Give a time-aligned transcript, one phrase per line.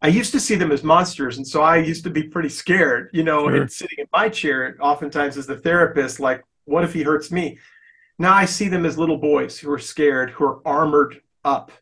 [0.00, 3.10] I used to see them as monsters, and so I used to be pretty scared,
[3.12, 3.62] you know, Sure.
[3.62, 7.58] and sitting in my chair, oftentimes as the therapist, like, what if he hurts me?
[8.16, 11.72] Now I see them as little boys who are scared, who are armored up.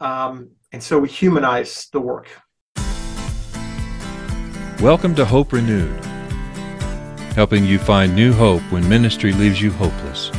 [0.00, 2.28] Um, and so we humanize the work.
[4.80, 6.02] Welcome to Hope Renewed,
[7.34, 10.30] helping you find new hope when ministry leaves you hopeless.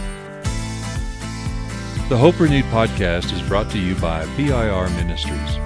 [2.09, 5.59] The Hope Renewed podcast is brought to you by PIR Ministries.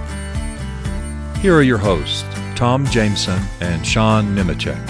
[1.44, 2.24] Here are your hosts,
[2.56, 4.82] Tom Jameson and Sean Nemecek.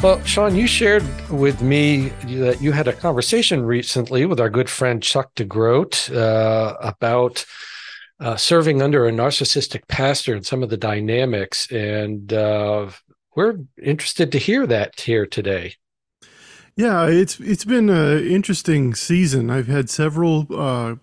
[0.00, 4.70] Well, Sean, you shared with me that you had a conversation recently with our good
[4.70, 7.44] friend Chuck DeGroat uh, about
[8.20, 11.68] uh, serving under a narcissistic pastor and some of the dynamics.
[11.72, 12.88] And uh,
[13.34, 15.74] we're interested to hear that here today.
[16.76, 19.50] Yeah, it's it's been an interesting season.
[19.50, 20.94] I've had several uh,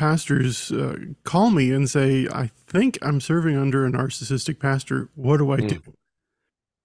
[0.00, 5.10] pastors uh, call me and say, "I think I'm serving under a narcissistic pastor.
[5.14, 5.68] What do I Mm.
[5.68, 5.80] do?"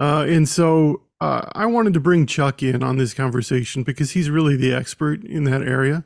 [0.01, 4.29] Uh, and so uh, I wanted to bring Chuck in on this conversation because he's
[4.29, 6.03] really the expert in that area,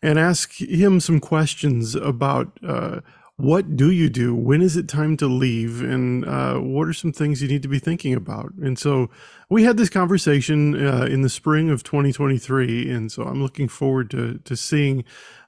[0.00, 3.00] and ask him some questions about uh,
[3.36, 7.12] what do you do, when is it time to leave, and uh, what are some
[7.12, 8.52] things you need to be thinking about.
[8.62, 9.10] And so
[9.50, 14.08] we had this conversation uh, in the spring of 2023, and so I'm looking forward
[14.10, 15.02] to to seeing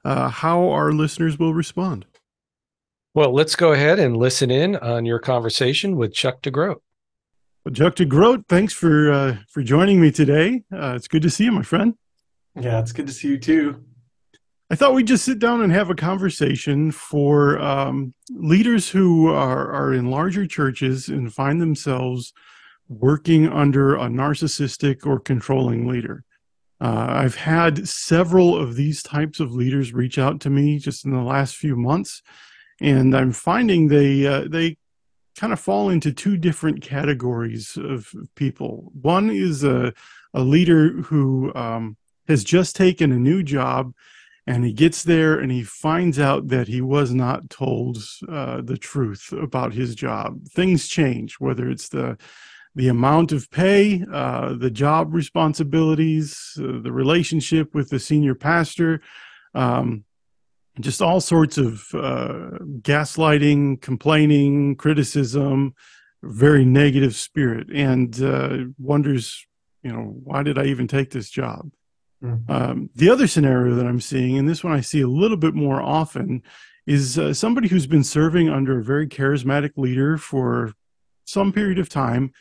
[0.07, 2.07] uh, how our listeners will respond.
[3.13, 6.77] Well, let's go ahead and listen in on your conversation with Chuck DeGroat.
[7.65, 10.63] Well, Chuck DeGroat, thanks for uh, for joining me today.
[10.73, 11.95] Uh, it's good to see you, my friend.
[12.55, 13.85] Yeah, it's good to see you too.
[14.71, 19.73] I thought we'd just sit down and have a conversation for um, leaders who are,
[19.73, 22.33] are in larger churches and find themselves
[22.89, 26.25] working under a narcissistic or controlling leader.
[26.81, 31.13] Uh, I've had several of these types of leaders reach out to me just in
[31.13, 32.23] the last few months,
[32.81, 34.77] and I'm finding they uh, they
[35.37, 38.91] kind of fall into two different categories of people.
[39.01, 39.93] One is a
[40.35, 41.97] a leader who um,
[42.29, 43.93] has just taken a new job
[44.47, 48.77] and he gets there and he finds out that he was not told uh, the
[48.77, 50.47] truth about his job.
[50.49, 52.17] Things change, whether it's the
[52.77, 59.01] the amount of pay, uh, the job responsibilities, uh, the relationship with the senior pastor,
[59.55, 60.05] um,
[60.79, 62.51] just all sorts of uh,
[62.83, 65.75] gaslighting, complaining, criticism,
[66.23, 69.47] very negative spirit, and uh, wonders,
[69.83, 71.71] you know, why did I even take this job?
[72.49, 75.55] Um, the other scenario that I'm seeing, and this one I see a little bit
[75.55, 76.43] more often,
[76.87, 80.75] is uh, somebody who's been serving under a very charismatic leader for
[81.25, 82.33] some period of time,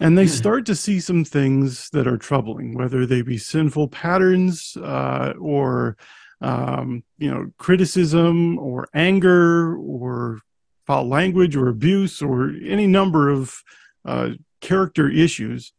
[0.00, 4.76] and they start to see some things that are troubling, whether they be sinful patterns
[4.78, 5.96] uh, or
[6.40, 10.40] um, you know criticism or anger or
[10.86, 13.62] foul language or abuse or any number of
[14.06, 14.30] uh,
[14.62, 15.72] character issues.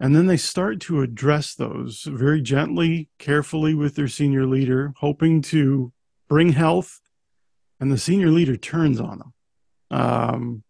[0.00, 5.42] And then they start to address those very gently, carefully with their senior leader, hoping
[5.42, 5.92] to
[6.26, 7.00] bring health.
[7.78, 9.34] And the senior leader turns on them,
[9.90, 10.64] um,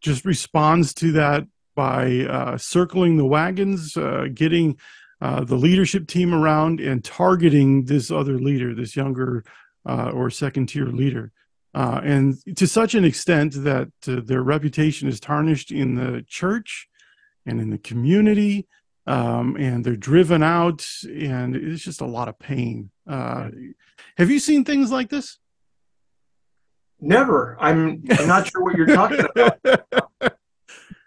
[0.00, 4.78] just responds to that by uh, circling the wagons, uh, getting
[5.20, 9.44] uh, the leadership team around, and targeting this other leader, this younger
[9.88, 11.32] uh, or second tier leader.
[11.74, 16.88] Uh, and to such an extent that uh, their reputation is tarnished in the church
[17.46, 18.66] and in the community
[19.06, 23.48] um, and they're driven out and it's just a lot of pain uh,
[24.18, 25.38] have you seen things like this
[27.04, 27.56] Never.
[27.60, 29.58] I'm I'm not sure what you're talking about.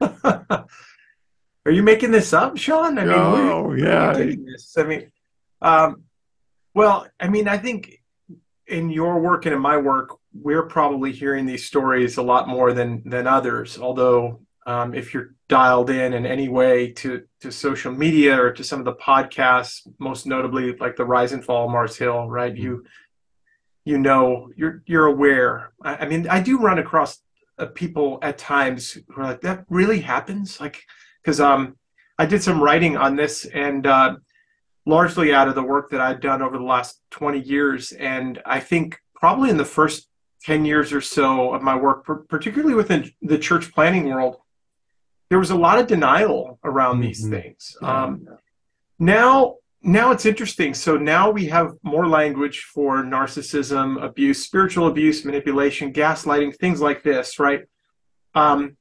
[0.02, 2.98] Are you making this up, Sean?
[3.00, 4.78] I mean, oh you yeah this?
[4.78, 5.12] I mean,
[5.62, 6.04] um,
[6.74, 8.02] well, I mean, I think
[8.68, 12.74] in your work and in my work, we're probably hearing these stories a lot more
[12.74, 13.80] than than others.
[13.80, 18.64] Although, um, if you're dialed in in any way to to social media or to
[18.64, 22.56] some of the podcasts, most notably like the Rise and Fall of Mars Hill, right?
[22.56, 22.86] You
[23.86, 25.72] you know, you're you're aware.
[25.82, 27.22] I, I mean, I do run across
[27.58, 30.84] uh, people at times who are like, "That really happens," like
[31.22, 31.76] because um,
[32.20, 34.16] I did some writing on this and uh,
[34.86, 37.92] largely out of the work that I've done over the last 20 years.
[37.94, 40.08] And I think probably in the first
[40.44, 44.38] 10 years or so of my work, particularly within the church planting world,
[45.30, 47.32] there was a lot of denial around these Mhm.
[47.32, 47.76] things.
[47.82, 48.04] Yeah.
[48.04, 48.28] Um,
[49.00, 49.56] now,
[49.86, 50.74] now it's interesting.
[50.74, 57.04] So now we have more language for narcissism, abuse, spiritual abuse, manipulation, gaslighting, things like
[57.04, 57.62] this, right?
[58.34, 58.78] Um,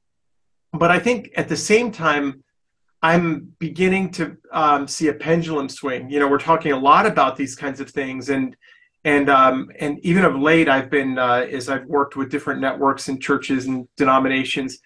[0.73, 2.43] but I think at the same time,
[3.03, 6.09] I'm beginning to um, see a pendulum swing.
[6.09, 8.55] You know, we're talking a lot about these kinds of things, and
[9.03, 13.07] and um, and even of late, I've been uh, as I've worked with different networks
[13.07, 14.79] and churches and denominations,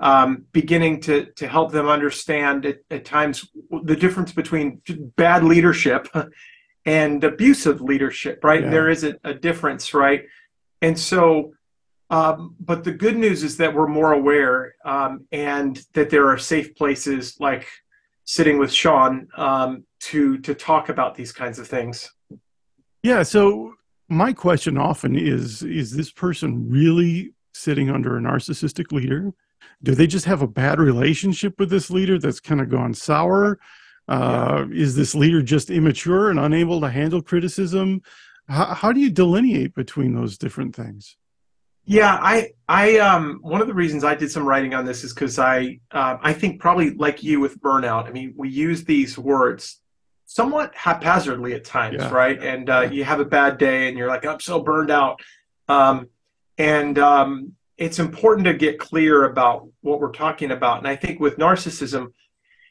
[0.00, 3.48] um, beginning to to help them understand at, at, times
[3.82, 4.80] the difference between
[5.16, 6.08] bad leadership
[6.86, 8.44] and abusive leadership.
[8.44, 8.70] Right, yeah.
[8.70, 10.24] there is a, a, difference, right?
[10.82, 11.52] And so,
[12.10, 16.38] um, but the good news is that we're more aware, um, and that there are
[16.38, 17.66] safe places like
[18.24, 22.12] sitting with Sean um, to to talk about these kinds of things.
[23.02, 23.24] Yeah.
[23.24, 23.74] So
[24.08, 29.34] my question often is: Is this person really sitting under a narcissistic leader?
[29.82, 33.58] Do they just have a bad relationship with this leader that's kind of gone sour?
[34.08, 34.82] Uh, yeah.
[34.82, 38.02] Is this leader just immature and unable to handle criticism?
[38.48, 41.16] How, how do you delineate between those different things?
[41.84, 45.14] Yeah, I, I, um, one of the reasons I did some writing on this is
[45.14, 48.06] because I, uh, I think probably like you with burnout.
[48.06, 49.80] I mean, we use these words
[50.26, 52.10] somewhat haphazardly at times, yeah.
[52.10, 52.42] right?
[52.42, 55.20] And uh, you have a bad day and you're like, I'm so burned out.
[55.68, 56.08] Um,
[56.58, 60.78] and um, it's important to get clear about what we're talking about.
[60.78, 62.08] And I think with narcissism,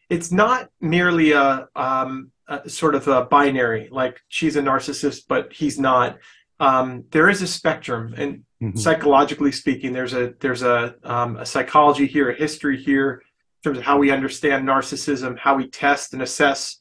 [0.09, 5.53] it's not merely a, um, a sort of a binary, like she's a narcissist, but
[5.53, 6.17] he's not.
[6.59, 8.77] Um, there is a spectrum, and mm-hmm.
[8.77, 13.77] psychologically speaking, there's a there's a, um, a psychology here, a history here, in terms
[13.77, 16.79] of how we understand narcissism, how we test and assess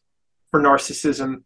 [0.50, 1.42] for narcissism.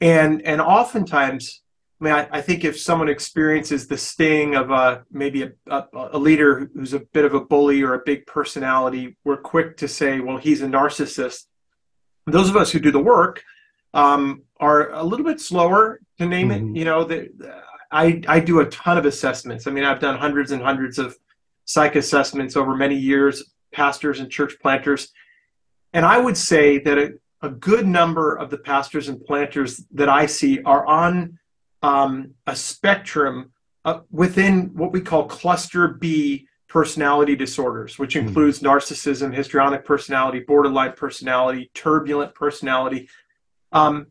[0.00, 1.62] And and oftentimes,
[2.04, 5.86] I mean, I, I think if someone experiences the sting of a maybe a, a,
[5.94, 9.88] a, leader who's a bit of a bully or a big personality, we're quick to
[9.88, 11.44] say, well, he's a narcissist.
[12.26, 13.42] Those of us who do the work
[13.94, 16.74] um, are a little bit slower to name mm-hmm.
[16.74, 16.78] it.
[16.78, 17.30] You know, the,
[17.90, 19.66] I I do a ton of assessments.
[19.66, 21.16] I mean, I've done hundreds and hundreds of
[21.64, 25.10] psych assessments over many years, pastors and church planters,
[25.94, 30.26] and I would say that a good number of the pastors and planters that I
[30.26, 31.38] see are on
[31.84, 33.52] um, a spectrum
[33.84, 38.20] uh, within what we call cluster B personality disorders, which hmm.
[38.20, 38.68] includes mm-hmm.
[38.68, 43.08] narcissism, histrionic personality, borderline personality, turbulent personality.
[43.72, 44.06] Um,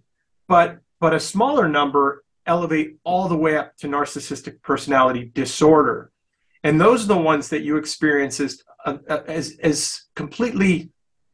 [0.47, 6.11] but but a smaller number elevate all the way up to narcissistic personality disorder,
[6.63, 8.97] and those are the ones that you experience as uh,
[9.27, 10.91] as, as completely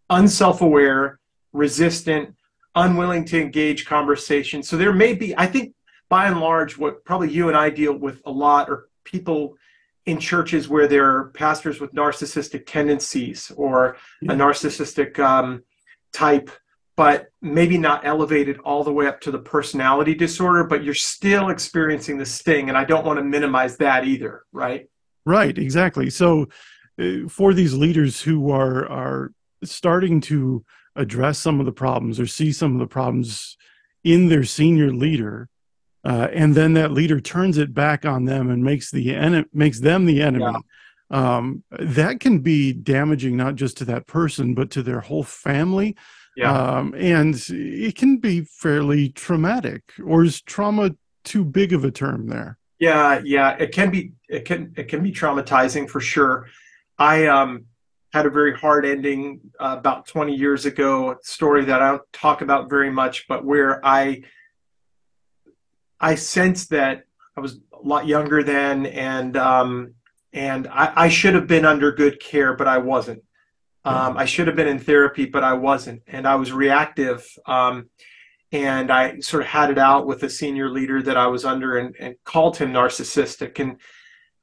[0.09, 1.19] unself-aware
[1.51, 2.35] resistant,
[2.75, 4.63] unwilling to engage conversation.
[4.63, 5.73] So there may be, I think,
[6.09, 9.55] by and large, what probably you and I deal with a lot are people
[10.05, 14.33] in churches where there are pastors with narcissistic tendencies or yeah.
[14.33, 15.63] a narcissistic um,
[16.11, 16.49] type,
[16.97, 21.49] but maybe not elevated all the way up to the personality disorder, but you're still
[21.49, 22.69] experiencing the sting.
[22.69, 24.89] And I don't want to minimize that either, right?
[25.25, 26.09] Right, exactly.
[26.09, 26.47] So
[26.99, 29.31] uh, for these leaders who are are
[29.63, 30.63] starting to
[30.95, 33.57] address some of the problems or see some of the problems
[34.03, 35.49] in their senior leader
[36.03, 39.79] uh, and then that leader turns it back on them and makes the en- makes
[39.79, 41.37] them the enemy yeah.
[41.37, 45.95] um, that can be damaging not just to that person but to their whole family
[46.37, 46.53] yeah.
[46.53, 52.27] Um, and it can be fairly traumatic or is trauma too big of a term
[52.27, 56.47] there yeah yeah it can be it can it can be traumatizing for sure
[56.97, 57.65] i um
[58.13, 61.11] had a very hard ending uh, about 20 years ago.
[61.11, 64.23] A story that I don't talk about very much, but where I
[65.99, 67.03] I sensed that
[67.35, 69.93] I was a lot younger then, and um,
[70.33, 73.23] and I, I, should have been under good care, but I wasn't.
[73.85, 77.25] Um, I should have been in therapy, but I wasn't, and I was reactive.
[77.45, 77.89] Um,
[78.51, 81.77] and I sort of had it out with a senior leader that I was under,
[81.77, 83.59] and, and called him narcissistic.
[83.59, 83.77] And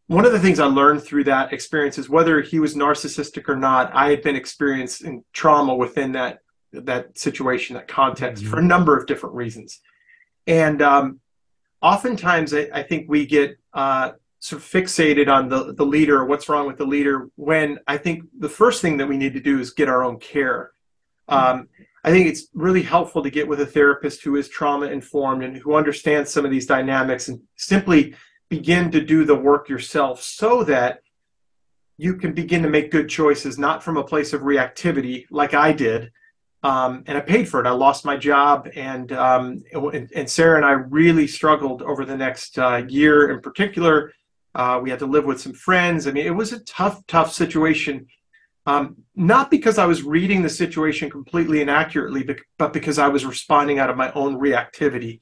[0.06, 3.56] one of the things I learned through that experience is whether he was narcissistic or
[3.56, 6.38] not, I had been experiencing trauma within that
[6.72, 8.50] that situation, that context, mm-hmm.
[8.50, 9.80] for a number of different reasons.
[10.46, 11.20] And um,
[11.82, 16.26] oftentimes, I, I, think we get uh, sort of fixated on the the leader, or
[16.26, 19.40] what's wrong with the leader, when I think the first thing that we need to
[19.40, 20.72] do is get our own care.
[21.28, 21.68] Um,
[22.04, 25.56] I think it's really helpful to get with a therapist who is trauma informed and
[25.56, 28.14] who understands some of these dynamics and simply
[28.48, 31.00] begin to do the work yourself so that
[31.98, 35.72] you can begin to make good choices, not from a place of reactivity like I
[35.72, 36.12] did.
[36.62, 37.66] Um, and I paid for it.
[37.66, 42.16] I lost my job, and, um, and, and Sarah and I really struggled over the
[42.16, 44.12] next uh, year in particular.
[44.54, 46.06] Uh, we had to live with some friends.
[46.06, 48.06] I mean, it was a tough, tough situation.
[48.64, 52.26] Um, not because I was reading the situation completely inaccurately,
[52.58, 55.20] but because I was responding out of my own reactivity.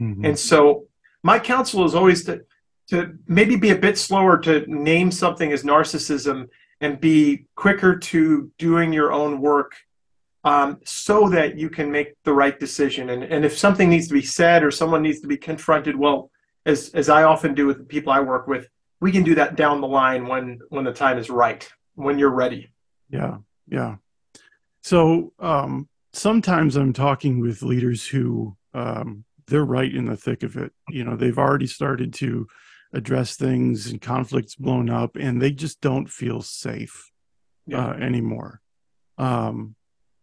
[0.00, 0.24] Mm-hmm.
[0.24, 0.86] And so,
[1.22, 2.42] my counsel is always to
[2.88, 6.48] to maybe be a bit slower to name something as narcissism
[6.80, 9.74] and be quicker to doing your own work
[10.46, 13.10] um, so that you can make the right decision.
[13.10, 16.30] And, and if something needs to be said or someone needs to be confronted, well,
[16.64, 18.68] as, as I often do with the people I work with,
[19.00, 22.30] we can do that down the line when, when the time is right, when you're
[22.30, 22.70] ready.
[23.10, 23.38] Yeah.
[23.66, 23.96] Yeah.
[24.82, 30.56] So um, sometimes I'm talking with leaders who um, they're right in the thick of
[30.56, 30.72] it.
[30.88, 32.46] You know, they've already started to
[32.92, 37.10] address things and conflicts blown up, and they just don't feel safe
[37.66, 37.88] yeah.
[37.88, 38.60] uh, anymore.
[39.18, 39.74] Um,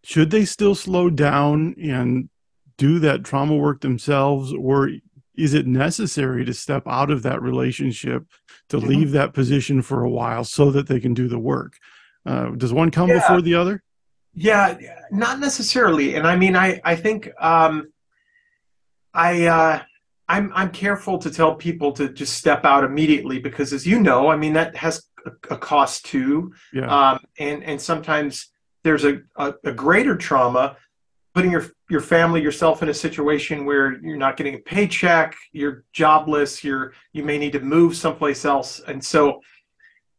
[0.04, 2.30] should they still slow down and
[2.78, 4.90] do that trauma work themselves, or
[5.36, 8.26] is it necessary to step out of that relationship
[8.70, 8.88] to mm-hmm.
[8.88, 11.74] leave that position for a while so that they can do the work?
[12.26, 13.20] Uh, does one come yeah.
[13.20, 13.84] before the other?
[14.36, 14.78] Yeah,
[15.12, 16.16] not necessarily.
[16.16, 17.92] And I mean, I I think um,
[19.14, 19.82] I uh,
[20.28, 24.30] I'm I'm careful to tell people to just step out immediately because, as you know,
[24.30, 26.54] I mean that has a, a cost too.
[26.74, 26.88] Yeah.
[26.88, 28.53] Um, and and sometimes
[28.84, 30.78] there's a, a, a greater trauma
[31.34, 35.84] putting your your family yourself in a situation where you're not getting a paycheck you're
[35.94, 38.82] jobless you're you may need to move someplace else.
[38.88, 39.42] And so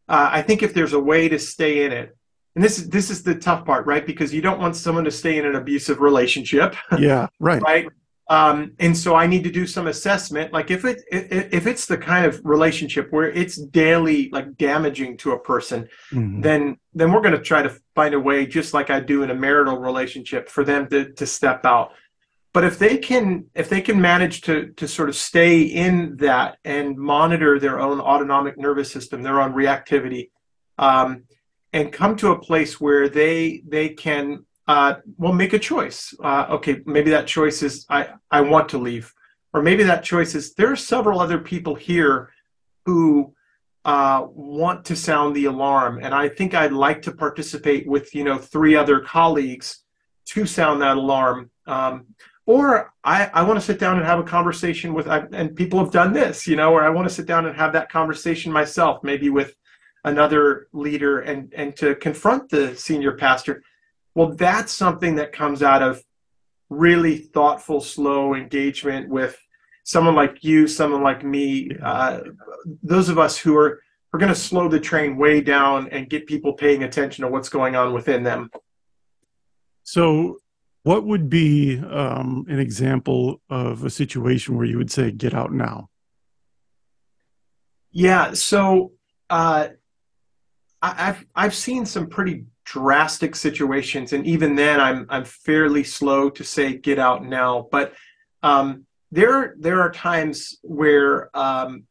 [0.08, 2.16] uh, i think if there's a way to stay in it
[2.54, 4.06] and this is this is the tough part right?
[4.06, 6.76] Because you don't want someone to stay in an abusive relationship.
[6.98, 7.62] Yeah right.
[7.70, 7.88] Right
[8.28, 10.52] um, and so I need to do some assessment.
[10.52, 15.32] Like if it if it's the kind of relationship where it's daily like damaging to
[15.32, 16.40] a person, mm-hmm.
[16.40, 19.30] then then we're going to try to find a way, just like I do in
[19.30, 21.92] a marital relationship, for them to to step out.
[22.54, 26.56] But if they can if they can manage to to sort of stay in that
[26.64, 30.30] and monitor their own autonomic nervous system, their own reactivity,
[30.78, 31.24] um,
[31.74, 36.14] and come to a place where they they can uh, well, make a choice.
[36.22, 39.12] Uh, okay, maybe that choice is I, I want to leave.
[39.52, 42.30] Or maybe that choice is there are several other people here
[42.86, 43.34] who
[43.84, 46.00] uh, want to sound the alarm.
[46.02, 49.84] And I think I'd like to participate with, you know, three other colleagues
[50.26, 51.50] to sound that alarm.
[51.66, 52.06] Um,
[52.46, 55.92] or I, I want to sit down and have a conversation with, and people have
[55.92, 59.02] done this, you know, or I want to sit down and have that conversation myself,
[59.02, 59.54] maybe with
[60.04, 63.62] another leader and, and to confront the senior pastor
[64.14, 66.02] well, that's something that comes out of
[66.70, 69.38] really thoughtful, slow engagement with
[69.84, 72.20] someone like you, someone like me, uh,
[72.82, 73.80] those of us who are
[74.14, 77.48] are going to slow the train way down and get people paying attention to what's
[77.48, 78.48] going on within them.
[79.82, 80.38] So,
[80.84, 85.52] what would be um, an example of a situation where you would say, "Get out
[85.52, 85.88] now"?
[87.90, 88.34] Yeah.
[88.34, 88.92] So,
[89.28, 89.68] uh,
[90.80, 96.30] I, have I've seen some pretty drastic situations, and even then, I'm I'm fairly slow
[96.30, 97.68] to say get out now.
[97.70, 97.94] But
[98.42, 101.84] um, there there are times where um,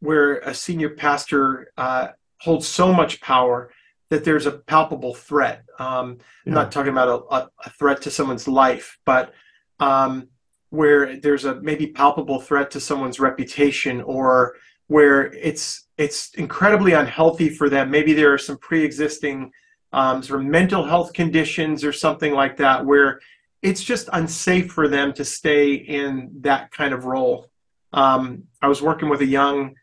[0.00, 2.08] where a senior pastor uh,
[2.40, 3.70] holds so much power
[4.08, 5.62] that there's a palpable threat.
[5.78, 6.50] Um, yeah.
[6.50, 9.32] I'm not talking about a, a, threat to someone's life, but
[9.78, 10.28] um,
[10.70, 14.56] where there's a maybe palpable threat to someone's reputation or
[14.88, 17.90] where it's it's incredibly unhealthy for them.
[17.90, 19.52] Maybe there are some pre-existing
[19.92, 23.20] um, sort of mental health conditions or something like that, where
[23.62, 27.46] it's just unsafe for them to stay in that kind of role.
[27.92, 29.74] Um, I was working with a young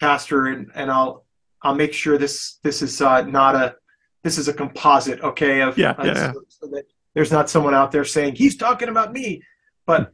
[0.00, 1.24] pastor, and, and I'll
[1.62, 3.76] I'll make sure this this is uh, not a
[4.22, 5.62] this is a composite, okay?
[5.62, 6.32] Of, yeah, yeah, yeah.
[6.32, 9.42] So, so that there's not someone out there saying he's talking about me,
[9.86, 10.12] but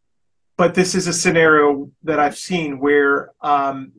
[0.56, 3.92] but this is a scenario that I've seen where um,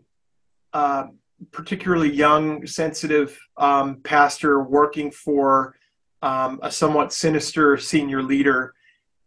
[0.74, 1.06] uh,
[1.52, 5.76] particularly young, sensitive um, pastor working for
[6.22, 8.74] um, a somewhat sinister senior leader,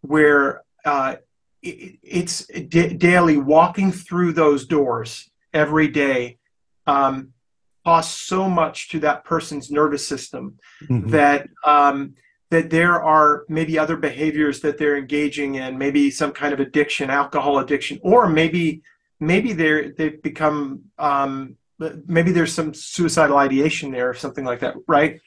[0.03, 1.17] where uh,
[1.63, 6.39] it, it's d- daily walking through those doors every day
[6.87, 7.33] um,
[7.85, 11.11] costs so much to that person's nervous system mm-hmm.
[11.11, 12.15] that um,
[12.51, 17.09] that there are maybe other behaviors that they're engaging in, maybe some kind of addiction,
[17.09, 18.83] alcohol addiction, or maybe
[19.21, 21.57] maybe they're they've become um,
[22.07, 25.21] maybe there's some suicidal ideation there or something like that, right?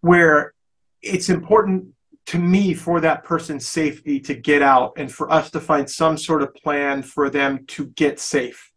[0.00, 0.54] Where
[1.02, 1.86] it's important
[2.26, 6.16] to me for that person's safety to get out and for us to find some
[6.16, 8.70] sort of plan for them to get safe.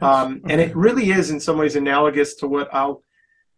[0.00, 0.08] Yes.
[0.08, 0.52] Um, okay.
[0.52, 3.02] And it really is in some ways analogous to what I'll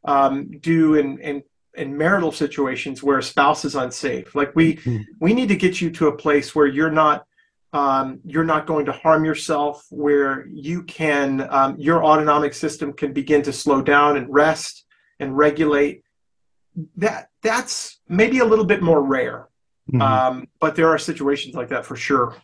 [0.05, 1.43] um, do in, in,
[1.75, 4.35] in marital situations where a spouse is unsafe.
[4.35, 5.03] Like we, mm-hmm.
[5.21, 7.27] we need to get you to a place where you're not
[7.73, 13.13] um, you're not going to harm yourself, where you can, um, your autonomic system can
[13.13, 14.85] begin to slow down and rest
[15.19, 16.03] and regulate.
[16.97, 19.49] That that's maybe a little bit more rare,
[19.91, 20.03] mm-hmm.
[20.03, 22.37] um, but there are situations like that for sure.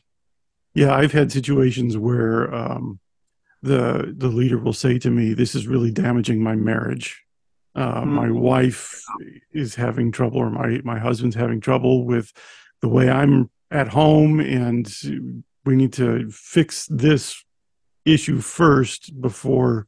[0.74, 2.98] Yeah, I've had situations where um,
[3.62, 7.22] the the leader will say to me, "This is really damaging my marriage,"
[7.74, 8.10] Uh, mm-hmm.
[8.10, 9.02] My wife
[9.52, 12.32] is having trouble, or my my husband's having trouble with
[12.80, 14.86] the way I'm at home, and
[15.64, 17.44] we need to fix this
[18.04, 19.86] issue first before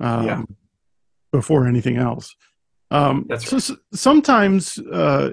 [0.00, 0.42] um, yeah.
[1.32, 2.34] before anything else.
[2.90, 3.62] Um, That's right.
[3.62, 5.32] so sometimes uh,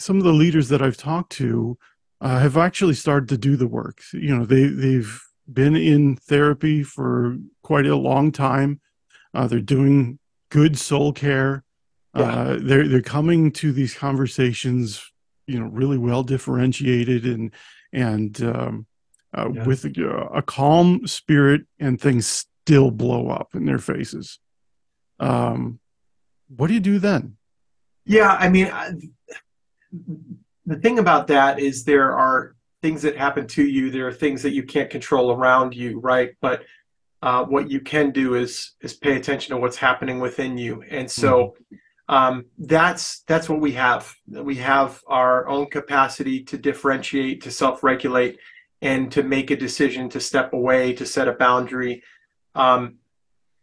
[0.00, 1.78] some of the leaders that I've talked to
[2.20, 4.00] uh, have actually started to do the work.
[4.12, 5.20] You know, they they've
[5.52, 8.80] been in therapy for quite a long time.
[9.34, 10.18] Uh, they're doing
[10.50, 11.64] good soul care.
[12.16, 12.22] Yeah.
[12.22, 15.11] Uh, they're they're coming to these conversations,
[15.46, 17.52] you know, really well differentiated and
[17.92, 18.86] and um,
[19.36, 19.64] uh, yeah.
[19.64, 24.38] with a, a, calm spirit, and things still blow up in their faces.
[25.20, 25.78] Um,
[26.48, 27.36] what do you do then?
[28.04, 28.92] Yeah, I mean, I,
[30.66, 33.90] the thing about that is there are things that happen to you.
[33.90, 36.34] There are things that you can't control around you, right?
[36.40, 36.64] But
[37.22, 41.10] uh, what you can do is is pay attention to what's happening within you, and
[41.10, 41.76] so mm-hmm.
[42.08, 44.12] Um, that's that's what we have.
[44.28, 48.38] We have our own capacity to differentiate, to self-regulate,
[48.80, 52.02] and to make a decision to step away, to set a boundary.
[52.54, 52.96] Um,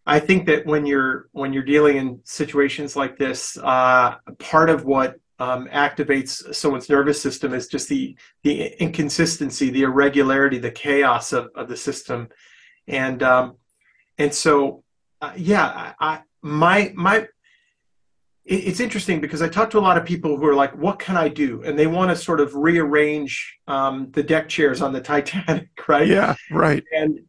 [0.05, 4.85] I think that when you're when you're dealing in situations like this, uh, part of
[4.85, 11.33] what um, activates someone's nervous system is just the the inconsistency, the irregularity, the chaos
[11.33, 12.29] of, of the system,
[12.87, 13.57] and um,
[14.17, 14.83] and so
[15.21, 17.27] uh, yeah, I, I my my
[18.49, 21.15] it's interesting because I talk to a lot of people who are like, "What can
[21.15, 25.01] I do?" and they want to sort of rearrange um, the deck chairs on the
[25.01, 26.07] Titanic, right?
[26.07, 26.83] Yeah, right.
[26.95, 27.19] And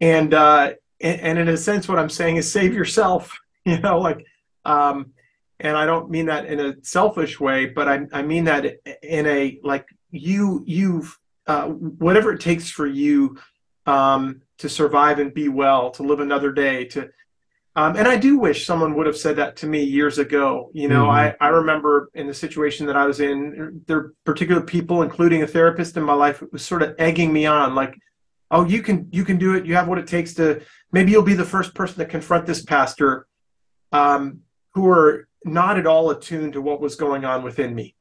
[0.00, 3.36] and uh, and, in a sense, what I'm saying is save yourself.
[3.68, 4.24] You know, like
[4.64, 5.10] um,
[5.58, 9.26] and I don't mean that in a selfish way, but I, I mean that in
[9.26, 11.18] a like you you've
[11.48, 13.38] uh, whatever it takes for you
[13.86, 17.10] um, to survive and be well, to live another day, to
[17.76, 20.70] um, and I do wish someone would have said that to me years ago.
[20.72, 21.36] You know, mm-hmm.
[21.40, 25.42] I, I remember in the situation that I was in, there are particular people, including
[25.42, 27.94] a therapist in my life, was sort of egging me on, like,
[28.50, 29.66] "Oh, you can you can do it.
[29.66, 30.62] You have what it takes to.
[30.90, 33.26] Maybe you'll be the first person to confront this pastor."
[33.92, 34.40] Um,
[34.76, 37.94] who are not at all attuned to what was going on within me.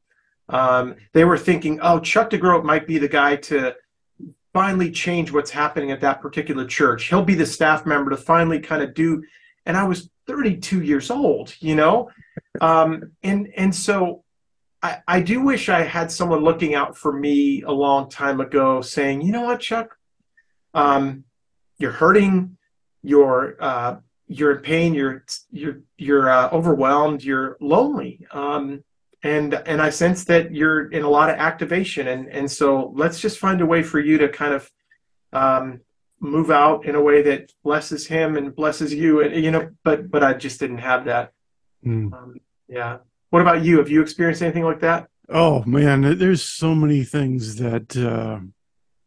[0.50, 3.74] Um, they were thinking, oh, Chuck DeGroat might be the guy to
[4.54, 7.08] finally change what's happening at that particular church.
[7.08, 9.24] He'll be the staff member to finally kind of do.
[9.66, 12.10] And I was 32 years old, you know,
[12.62, 14.24] um, and and so
[14.82, 18.82] I, I do wish I had someone looking out for me a long time ago,
[18.82, 19.98] saying, you know what, Chuck,
[20.76, 21.24] um,
[21.80, 22.58] you're hurting,
[23.02, 23.98] you're uh,
[24.28, 28.84] you're in pain, you're you're you're uh, overwhelmed, you're lonely, um,
[29.24, 33.20] and and I sense that you're in a lot of activation, and and so let's
[33.20, 34.72] just find a way for you to kind of
[35.34, 35.82] um,
[36.20, 40.10] move out in a way that blesses him and blesses you, and you know, but
[40.10, 41.34] but I just didn't have that.
[41.86, 42.14] Mm.
[42.14, 42.36] Um,
[42.68, 42.98] yeah.
[43.30, 43.80] What about you?
[43.80, 45.08] Have you experienced anything like that?
[45.30, 48.40] Oh man, there's so many things that uh,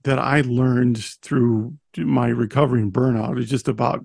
[0.04, 3.40] that I learned through my recovery and burnout.
[3.40, 4.04] It's just about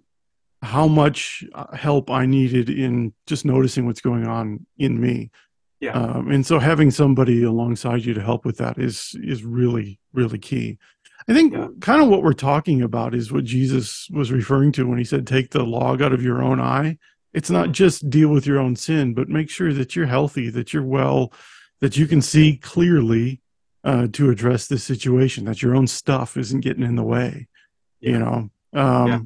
[0.62, 5.30] how much uh, help I needed in just noticing what's going on in me.
[5.80, 5.92] Yeah.
[5.92, 10.40] Um, and so having somebody alongside you to help with that is is really really
[10.40, 10.78] key.
[11.28, 11.68] I think yeah.
[11.80, 15.26] kind of what we're talking about is what Jesus was referring to when he said
[15.26, 16.98] take the log out of your own eye.
[17.34, 17.74] It's not mm-hmm.
[17.74, 21.34] just deal with your own sin, but make sure that you're healthy, that you're well,
[21.82, 23.42] that you can see clearly
[23.84, 27.48] uh, to address this situation, that your own stuff isn't getting in the way.
[28.00, 28.12] Yeah.
[28.12, 29.20] You know, um, yeah.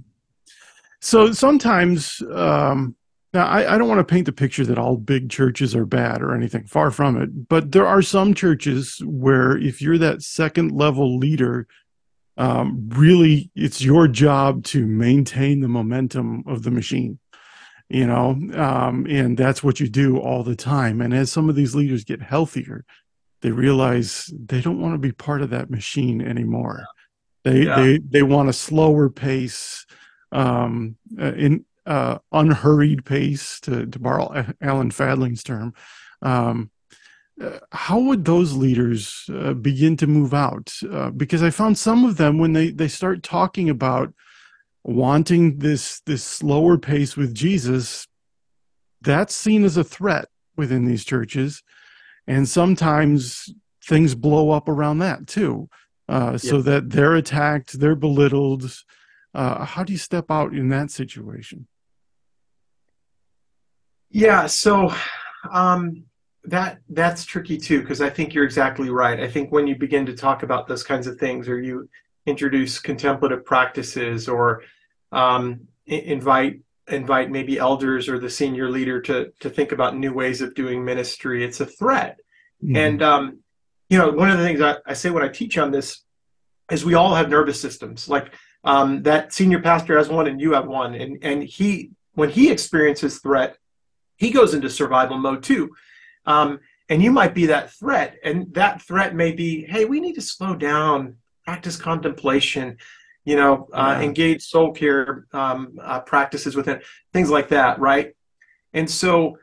[1.00, 2.96] So sometimes, um,
[3.34, 6.22] now I, I don't want to paint the picture that all big churches are bad
[6.22, 7.48] or anything, far from it.
[7.48, 11.68] But there are some churches where if you're that second level leader,
[12.38, 17.20] um, really it's your job to maintain the momentum of the machine
[17.90, 21.56] you know um, and that's what you do all the time and as some of
[21.56, 22.86] these leaders get healthier
[23.42, 26.86] they realize they don't want to be part of that machine anymore
[27.44, 27.76] they yeah.
[27.76, 29.86] they they want a slower pace
[30.32, 35.74] um, uh, in uh, unhurried pace, to, to borrow Alan Fadling's term.
[36.22, 36.70] Um,
[37.42, 40.74] uh, how would those leaders uh, begin to move out?
[40.92, 44.14] Uh, because I found some of them when they, they start talking about
[44.84, 48.08] wanting this this slower pace with Jesus,
[49.02, 51.62] that's seen as a threat within these churches,
[52.26, 55.70] and sometimes things blow up around that too,
[56.10, 58.72] uh, so that they're attacked, they're belittled,
[59.34, 61.68] uh, how do you step out in that situation?
[64.10, 64.92] Yeah, so
[65.52, 66.06] um,
[66.46, 69.20] that that's tricky too because I think you're exactly right.
[69.20, 71.90] I think when you begin to talk about those kinds of things, or you
[72.26, 74.64] introduce contemplative practices, or
[75.12, 80.42] um, invite invite maybe elders or the senior leader to to think about new ways
[80.42, 81.44] of doing ministry.
[81.44, 82.20] It's a threat,
[82.64, 82.76] mm-hmm.
[82.76, 83.40] and um,
[83.90, 86.04] you know, one of the things I, I say when I teach on this
[86.72, 88.10] is we all have nervous systems.
[88.10, 92.30] Like um, that senior pastor has one, and you have one, and and he when
[92.30, 93.58] he experiences threat,
[94.18, 95.72] he goes into survival mode too.
[96.28, 96.60] Um,
[96.90, 100.22] and you might be that threat, and that threat may be, hey, we need to
[100.22, 102.78] slow down, practice contemplation,
[103.26, 104.06] you know, uh, yeah.
[104.06, 106.80] engage soul care um, uh, practices within
[107.12, 108.16] things like that, right?
[108.74, 109.38] And so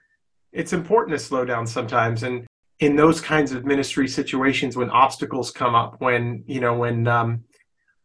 [0.52, 2.22] it's important to slow down sometimes.
[2.22, 2.46] And
[2.80, 7.44] in those kinds of ministry situations, when obstacles come up, when you know, when um,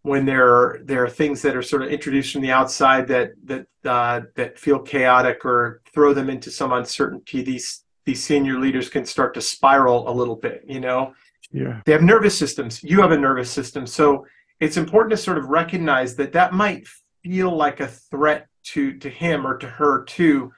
[0.02, 3.32] when there are there are things that are sort of introduced from the outside that
[3.46, 8.90] that uh, that feel chaotic or throw them into some uncertainty, these these senior leaders
[8.90, 10.64] can start to spiral a little bit.
[10.68, 11.14] You know,
[11.52, 12.84] yeah, they have nervous systems.
[12.84, 14.26] You have a nervous system, so
[14.60, 16.88] it's important to sort of recognize that that might
[17.24, 20.52] feel like a threat to to him or to her too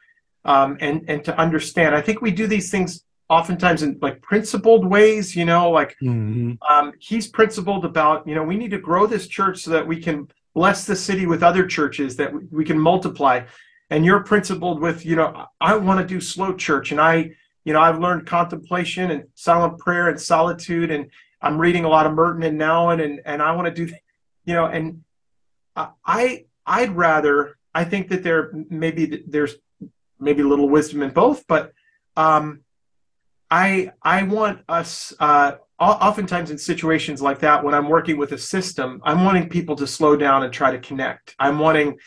[0.46, 4.86] um, and and to understand i think we do these things oftentimes in like principled
[4.86, 6.54] ways you know like mm-hmm.
[6.72, 10.00] um, he's principled about you know we need to grow this church so that we
[10.00, 13.42] can bless the city with other churches that we, we can multiply
[13.90, 17.30] and you're principled with you know i want to do slow church and i
[17.64, 21.10] you know i've learned contemplation and silent prayer and solitude and
[21.42, 23.92] I'm reading a lot of Merton and Nouwen, and and I want to do,
[24.46, 25.04] you know, and
[25.76, 29.56] I I'd rather I think that there maybe there's
[30.20, 31.74] maybe a little wisdom in both, but
[32.16, 32.62] um,
[33.50, 38.38] I I want us uh, oftentimes in situations like that when I'm working with a
[38.38, 41.36] system, I'm wanting people to slow down and try to connect.
[41.40, 41.98] I'm wanting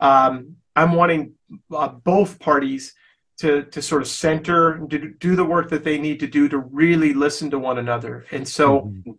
[0.00, 1.34] um, I'm wanting
[1.70, 2.94] uh, both parties
[3.40, 6.58] to to sort of center to do the work that they need to do to
[6.58, 8.26] really listen to one another.
[8.30, 9.12] And so mm-hmm.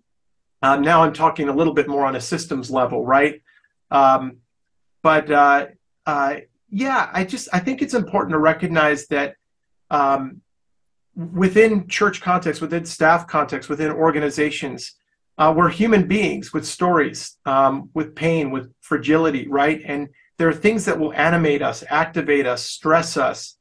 [0.61, 3.41] uh, now i'm talking a little bit more on a systems level right?
[3.89, 4.37] Um,
[5.01, 5.67] but uh,
[6.05, 6.35] uh,
[6.69, 9.35] yeah i just i think it's important to recognize that
[9.89, 10.41] um,
[11.15, 14.95] within church context within staff context within organizations
[15.37, 19.81] uh, we're human beings with stories um, with pain with fragility right?
[19.85, 23.57] And there are things that will animate us activate us stress us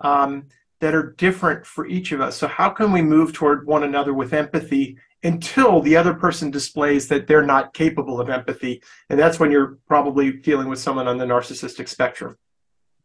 [0.00, 0.46] um,
[0.80, 2.36] that are different for each of us.
[2.36, 7.08] So, how can we move toward one another with empathy until the other person displays
[7.08, 8.82] that they're not capable of empathy?
[9.08, 12.36] And that's when you're probably dealing with someone on the narcissistic spectrum.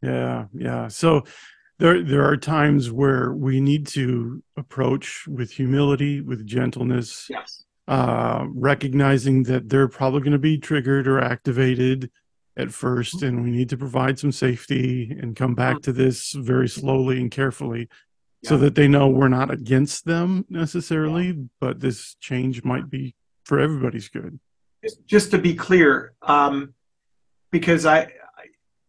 [0.02, 0.88] Yeah, yeah.
[0.88, 1.24] So,
[1.80, 7.64] there, there are times where we need to approach with humility, with gentleness, yes.
[7.88, 12.12] uh, recognizing that they're probably going to be triggered or activated
[12.60, 13.28] at first mm-hmm.
[13.28, 15.84] and we need to provide some safety and come back mm-hmm.
[15.84, 17.88] to this very slowly and carefully
[18.42, 18.50] yeah.
[18.50, 21.44] so that they know we're not against them necessarily yeah.
[21.60, 24.40] but this change might be for everybody's good
[25.06, 26.74] just to be clear um,
[27.52, 28.12] because i,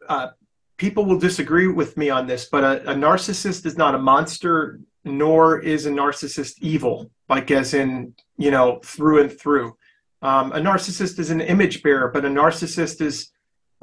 [0.09, 0.29] uh,
[0.77, 4.81] people will disagree with me on this but a, a narcissist is not a monster
[5.05, 9.77] nor is a narcissist evil like as in you know through and through
[10.23, 13.31] um, a narcissist is an image bearer but a narcissist is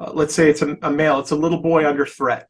[0.00, 2.48] uh, let's say it's a, a male, it's a little boy under threat.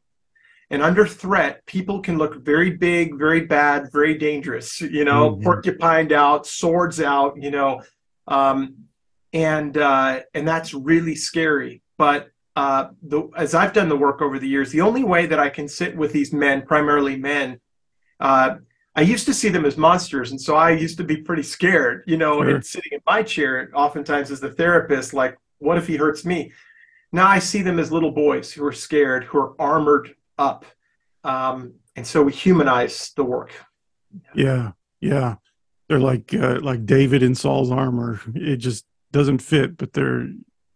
[0.71, 5.43] And under threat, people can look very big, very bad, very dangerous, you know, mm-hmm.
[5.43, 7.83] porcupined out, swords out, you know,
[8.27, 8.75] um,
[9.33, 11.83] and uh, and that's really scary.
[11.97, 15.39] But uh, the, as I've done the work over the years, the only way that
[15.39, 17.61] I can sit with these men, primarily men,
[18.21, 18.57] uh,
[18.95, 22.03] I used to see them as monsters, and so I used to be pretty scared,
[22.07, 22.57] you know, sure.
[22.57, 26.53] and sitting in my chair, oftentimes as the therapist, like, what if he hurts me?
[27.13, 30.65] Now I see them as little boys who are scared, who are armored up.
[31.25, 33.53] Um, and so we humanize the work.
[34.35, 35.37] Yeah, yeah.
[35.89, 38.21] They're like uh, like David in Saul's armor.
[38.35, 40.29] It just doesn't fit, but they're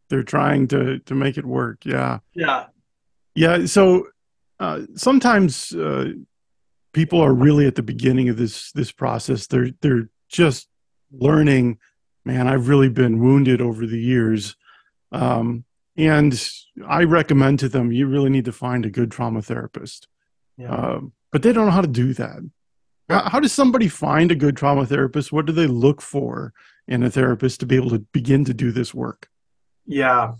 [0.08, 1.84] they're trying to to make it work.
[1.84, 2.18] Yeah.
[2.34, 2.66] Yeah.
[3.34, 3.66] Yeah.
[3.66, 4.08] So
[4.58, 6.12] uh, sometimes uh,
[6.92, 9.46] people are really at the beginning of this this process.
[9.46, 10.68] They're they're just
[11.10, 11.78] learning.
[12.24, 14.56] Man, I've really been wounded over the years.
[15.10, 15.64] Um,
[15.96, 16.50] and
[16.86, 20.08] I recommend to them, you really need to find a good trauma therapist.
[20.56, 20.72] Yeah.
[20.72, 21.00] Uh,
[21.30, 22.40] but they don't know how to do that.
[23.08, 25.32] How, how does somebody find a good trauma therapist?
[25.32, 26.52] What do they look for
[26.88, 29.28] in a therapist to be able to begin to do this work?
[29.86, 30.34] Yeah,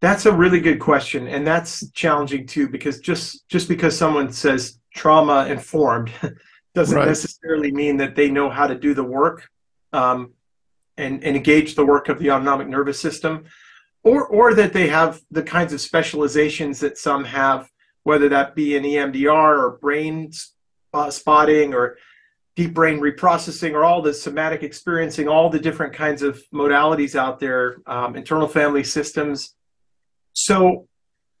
[0.00, 4.78] that's a really good question, and that's challenging too because just just because someone says
[4.94, 6.12] trauma informed
[6.74, 7.08] doesn't right.
[7.08, 9.48] necessarily mean that they know how to do the work
[9.92, 10.32] um,
[10.96, 13.44] and, and engage the work of the autonomic nervous system
[14.04, 17.68] or or that they have the kinds of specializations that some have,
[18.04, 20.30] whether that be in EMDR or brain
[20.92, 21.96] uh, spotting or
[22.56, 27.40] deep brain reprocessing or all the somatic experiencing, all the different kinds of modalities out
[27.40, 29.54] there, um, internal family systems.
[30.34, 30.86] So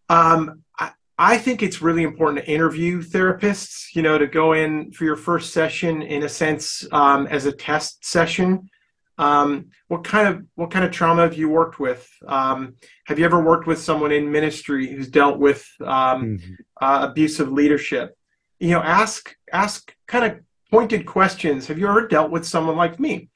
[0.08, 4.90] um, I, I think it's really important to interview therapists, you know, to go in
[4.90, 8.68] for your first session in a sense um, as a test session.
[9.16, 12.08] Um, what kind of what kind of trauma have you worked with?
[12.26, 12.74] Um,
[13.06, 16.54] have you ever worked with someone in ministry who's dealt with um, mm-hmm.
[16.80, 18.16] uh, abusive leadership?
[18.58, 21.68] You know, ask ask kind of pointed questions.
[21.68, 23.28] Have you ever dealt with someone like me?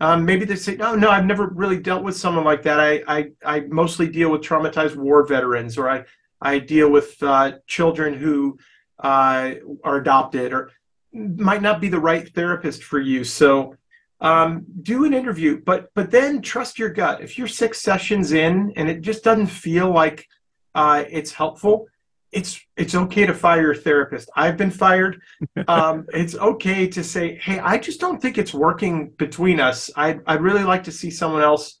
[0.00, 2.80] Um, maybe they say, no, no, I've never really dealt with someone like that.
[2.80, 6.04] I, I, I mostly deal with traumatized war veterans, or I,
[6.40, 8.58] I deal with uh, children who
[8.98, 9.52] uh,
[9.84, 10.70] are adopted, or
[11.12, 13.24] might not be the right therapist for you.
[13.24, 13.76] So
[14.20, 17.20] um, do an interview, but but then trust your gut.
[17.20, 20.26] If you're six sessions in and it just doesn't feel like
[20.74, 21.86] uh, it's helpful,
[22.32, 24.30] it's it's okay to fire your therapist.
[24.36, 25.20] I've been fired.
[25.68, 29.90] Um, it's okay to say, hey, I just don't think it's working between us.
[29.96, 31.78] I I'd really like to see someone else,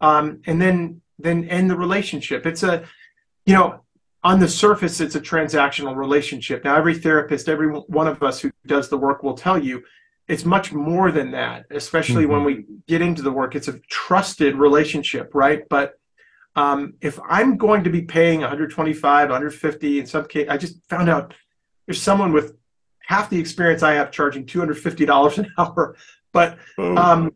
[0.00, 2.46] um, and then then end the relationship.
[2.46, 2.84] It's a,
[3.46, 3.80] you know,
[4.24, 6.64] on the surface, it's a transactional relationship.
[6.64, 9.82] Now, every therapist, every one of us who does the work will tell you
[10.28, 11.66] it's much more than that.
[11.70, 12.32] Especially mm-hmm.
[12.32, 15.62] when we get into the work, it's a trusted relationship, right?
[15.68, 15.94] But
[16.54, 21.08] um, if I'm going to be paying 125, 150, in some case, I just found
[21.08, 21.34] out
[21.86, 22.56] there's someone with
[23.00, 25.96] half the experience I have charging $250 an hour.
[26.32, 26.96] But oh.
[26.96, 27.32] um,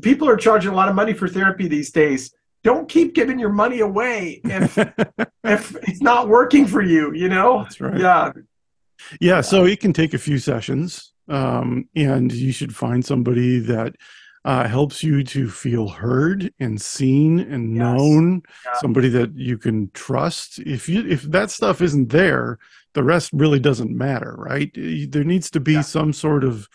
[0.00, 2.32] people are charging a lot of money for therapy these days.
[2.62, 4.78] Don't keep giving your money away if
[5.44, 7.12] if it's not working for you.
[7.14, 7.62] You know.
[7.62, 7.98] That's right.
[7.98, 8.32] Yeah.
[9.20, 9.40] Yeah.
[9.40, 13.94] So it can take a few sessions, um, and you should find somebody that
[14.44, 17.80] uh, helps you to feel heard and seen and yes.
[17.80, 18.72] known yeah.
[18.80, 22.58] somebody that you can trust if you if that stuff isn't there
[22.94, 25.80] the rest really doesn't matter right there needs to be yeah.
[25.80, 26.68] some sort of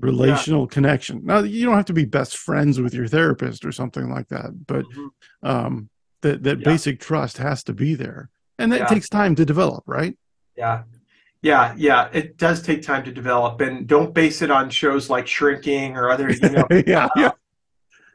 [0.00, 0.74] relational yeah.
[0.74, 4.28] connection now you don't have to be best friends with your therapist or something like
[4.28, 5.46] that but mm-hmm.
[5.46, 5.90] um,
[6.22, 10.16] that that basic trust has to be there and that takes time to develop right
[10.56, 10.82] yeah
[11.42, 15.26] yeah, yeah, it does take time to develop, and don't base it on shows like
[15.26, 16.66] Shrinking or other, you know.
[16.86, 17.30] yeah, uh, yeah.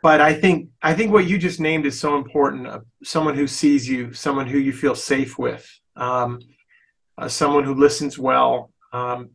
[0.02, 2.68] But I think I think what you just named is so important.
[2.68, 6.40] Uh, someone who sees you, someone who you feel safe with, um,
[7.18, 8.72] uh, someone who listens well.
[8.94, 9.32] Um,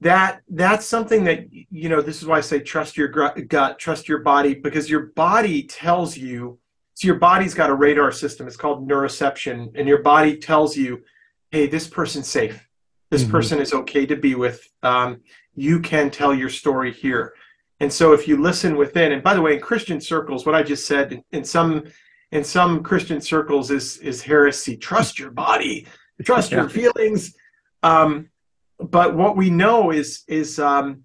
[0.00, 2.00] that that's something that you know.
[2.00, 6.16] This is why I say trust your gut, trust your body, because your body tells
[6.16, 6.58] you.
[6.94, 8.46] So your body's got a radar system.
[8.46, 11.02] It's called neuroception, and your body tells you,
[11.50, 12.66] "Hey, this person's safe."
[13.14, 13.30] This mm-hmm.
[13.30, 15.20] person is okay to be with um,
[15.54, 17.32] you can tell your story here.
[17.78, 20.62] And so if you listen within and by the way in christian circles what i
[20.62, 21.84] just said in some
[22.32, 24.76] in some christian circles is is heresy.
[24.76, 25.86] Trust your body.
[26.24, 26.58] Trust yeah.
[26.58, 27.34] your feelings.
[27.82, 28.30] Um,
[28.78, 31.04] but what we know is is um,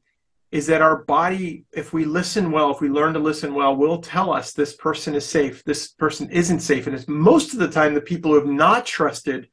[0.51, 4.01] is that our body if we listen well if we learn to listen well will
[4.01, 6.87] tell us this person is safe this person isn't safe.
[6.87, 9.47] And it's most of the time the people who have not trusted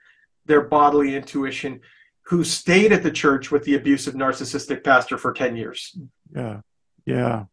[0.46, 1.80] their bodily intuition
[2.26, 5.96] who stayed at the church with the abusive narcissistic pastor for 10 years.
[6.34, 6.60] Yeah.
[7.04, 7.44] Yeah.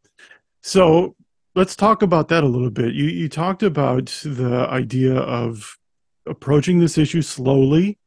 [0.61, 1.15] So
[1.55, 2.93] let's talk about that a little bit.
[2.93, 5.77] You you talked about the idea of
[6.25, 7.99] approaching this issue slowly,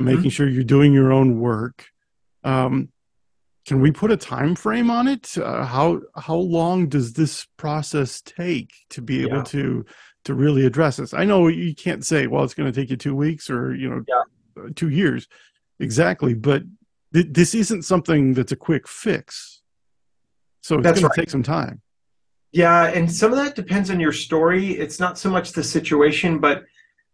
[0.00, 0.04] mm-hmm.
[0.04, 1.86] making sure you're doing your own work.
[2.44, 2.90] Um,
[3.66, 5.36] can we put a time frame on it?
[5.36, 9.42] Uh, how how long does this process take to be able yeah.
[9.44, 9.84] to
[10.24, 11.14] to really address this?
[11.14, 13.90] I know you can't say, well, it's going to take you two weeks or you
[13.90, 14.68] know yeah.
[14.74, 15.28] two years,
[15.80, 16.62] Exactly, but
[17.14, 19.62] th- this isn't something that's a quick fix.
[20.62, 21.14] So it's going right.
[21.14, 21.80] to take some time.
[22.52, 24.72] Yeah, and some of that depends on your story.
[24.72, 26.64] It's not so much the situation, but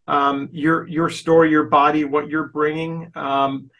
[0.07, 3.11] um, your your story, your body, what you're bringing.
[3.15, 3.71] Um,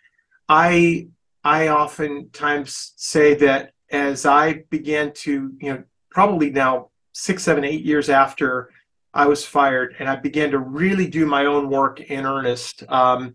[0.49, 1.09] I
[1.45, 7.85] I oftentimes say that as I began to, you know, probably now six, seven, eight
[7.85, 8.71] years after
[9.13, 12.83] I was fired, and I began to really do my own work in earnest.
[12.89, 13.35] Um,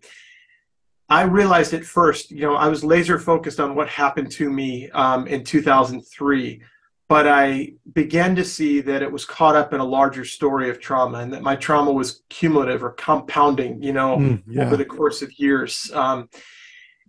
[1.10, 4.88] I realized at first, you know, I was laser focused on what happened to me
[4.90, 6.62] um, in 2003,
[7.08, 10.78] but I began to see that it was caught up in a larger story of
[10.78, 14.64] trauma and that my trauma was cumulative or compounding, you know, mm, yeah.
[14.64, 15.90] over the course of years.
[15.92, 16.28] Um,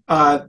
[0.07, 0.47] uh,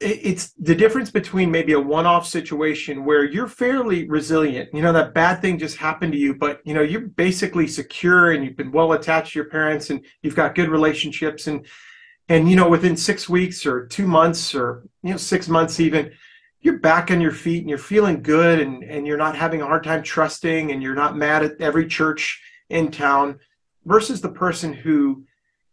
[0.00, 4.82] it, it's the difference between maybe a one off situation where you're fairly resilient, you
[4.82, 8.44] know, that bad thing just happened to you, but, you know, you're basically secure and
[8.44, 11.64] you've been well attached to your parents and you've got good relationships and,
[12.28, 16.12] and you know within six weeks or two months or you know six months even
[16.60, 19.66] you're back on your feet and you're feeling good and and you're not having a
[19.66, 23.38] hard time trusting and you're not mad at every church in town
[23.84, 25.24] versus the person who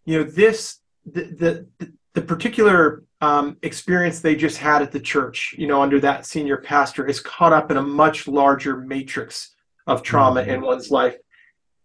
[0.05, 5.53] you know this the the, the particular um, experience they just had at the church
[5.57, 9.55] you know under that senior pastor is caught up in a much larger matrix
[9.87, 10.51] of trauma mm-hmm.
[10.51, 11.17] in one's life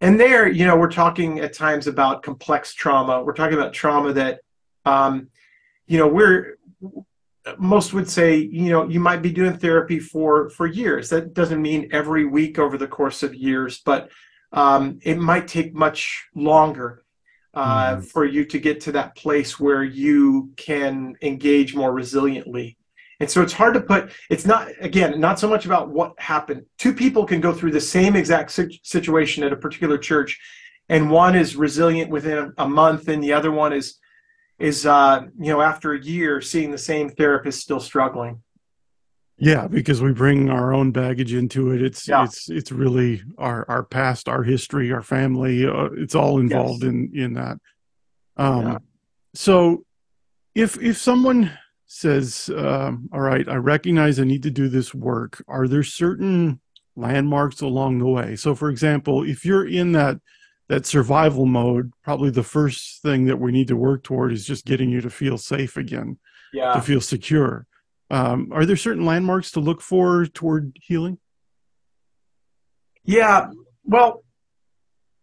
[0.01, 4.13] and there you know we're talking at times about complex trauma we're talking about trauma
[4.13, 4.41] that
[4.85, 5.29] Um,
[5.87, 6.59] you know, we're
[7.59, 11.11] most would say, you know, you might be doing therapy for for years.
[11.11, 14.11] That doesn't mean every week over the course of years, but
[14.53, 17.05] um, it might take much longer
[17.55, 18.01] uh, mm-hmm.
[18.03, 22.77] for you to get to that place where you can engage more resiliently.
[23.21, 26.67] And so it's hard to put, it's not, again, not so much about what happened.
[26.79, 28.51] Two people can go through the same exact
[28.83, 30.39] situation at a particular church,
[30.89, 33.99] and one is resilient within a month, and the other one is,
[34.59, 38.43] is uh, you know, after a year, seeing the same therapist still struggling.
[39.37, 41.83] Yeah, because we bring our own baggage into it.
[41.83, 42.25] It's yeah.
[42.25, 45.67] it's it's really our our past, our history, our family.
[45.67, 46.93] Uh, it's all involved yes.
[46.93, 47.59] in in that.
[48.37, 48.79] Um, yeah.
[49.35, 49.85] So,
[50.55, 51.51] if if someone
[51.87, 56.61] says, um, "All right, I recognize I need to do this work," are there certain
[56.95, 58.37] landmarks along the way?
[58.37, 60.19] So, for example, if you're in that
[60.75, 64.65] that survival mode, probably the first thing that we need to work toward is just
[64.65, 66.19] getting you to feel safe again,
[66.53, 66.73] yeah.
[66.75, 67.65] to feel secure.
[68.11, 71.19] Um, are there certain landmarks to look for toward healing?
[73.05, 73.51] Yeah,
[73.85, 74.25] well,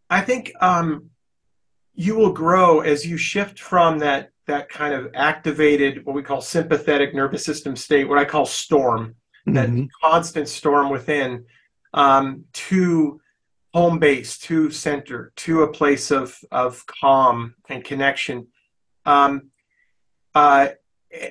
[0.10, 1.10] I think um,
[1.96, 6.40] you will grow as you shift from that that kind of activated, what we call
[6.40, 9.16] sympathetic nervous system state, what I call storm,
[9.48, 9.54] mm-hmm.
[9.54, 11.46] that constant storm within,
[11.94, 13.20] um, to
[13.74, 18.48] home base, to center, to a place of of calm and connection.
[19.06, 19.52] Um,
[20.36, 20.70] uh,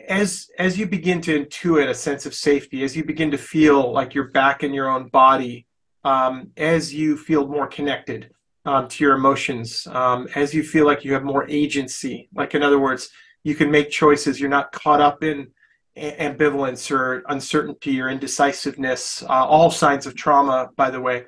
[0.08, 3.92] as as you begin to intuit a sense of safety, as you begin to feel
[3.92, 5.66] like you're back in your own body,
[6.04, 8.30] um, as you feel more connected
[8.64, 12.62] um, to your emotions, um, as you feel like you have more agency, like in
[12.62, 13.10] other words,
[13.42, 14.38] you can make choices.
[14.38, 15.48] You're not caught up in
[15.96, 19.22] ambivalence or uncertainty or indecisiveness.
[19.22, 21.24] Uh, all signs of trauma, by the way.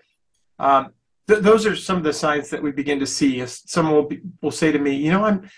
[0.58, 0.92] Um,
[1.28, 3.44] th- those are some of the signs that we begin to see.
[3.46, 5.48] Someone will, be, will say to me, you know, I'm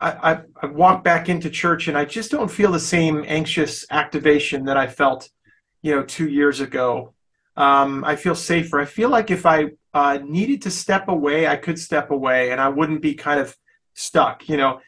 [0.00, 4.64] I, I, walk back into church and I just don't feel the same anxious activation
[4.66, 5.30] that I felt,
[5.82, 7.14] you know, two years ago.
[7.56, 8.80] Um, I feel safer.
[8.80, 12.60] I feel like if I uh, needed to step away, I could step away and
[12.60, 13.56] I wouldn't be kind of
[13.94, 14.80] stuck, you know.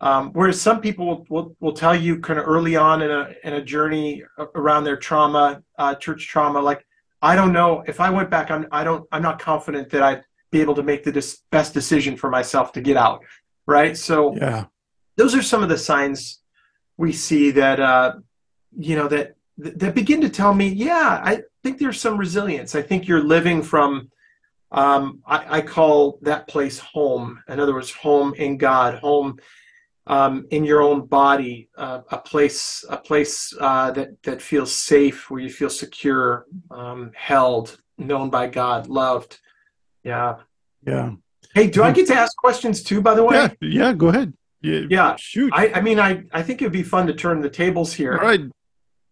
[0.00, 3.32] Um, whereas some people will, will, will, tell you kind of early on in a,
[3.44, 6.84] in a journey around their trauma, uh, church trauma, like,
[7.24, 10.22] I don't know if I went back, I'm, I don't, I'm not confident that I'd
[10.52, 13.22] be able to make the dis- best decision for myself to get out
[13.66, 13.96] right?
[13.96, 14.66] So yeah,
[15.16, 16.40] those are some of the signs
[16.96, 18.14] we see that uh,
[18.76, 22.74] you know that that begin to tell me, yeah, I think there's some resilience.
[22.74, 24.10] I think you're living from
[24.72, 27.40] um, I, I, call that place home.
[27.48, 29.38] In other words, home in God, home
[30.06, 35.30] um, in your own body, uh, a place, a place uh, that that feels safe,
[35.30, 39.38] where you feel secure, um, held, known by God, loved.
[40.02, 40.36] Yeah,
[40.86, 41.12] yeah.
[41.54, 43.00] Hey, do I get to ask questions too?
[43.00, 44.34] By the way, yeah, yeah, go ahead.
[44.60, 45.16] Yeah, yeah.
[45.16, 45.52] shoot.
[45.54, 48.14] I, I mean, I, I think it'd be fun to turn the tables here.
[48.14, 48.40] All right,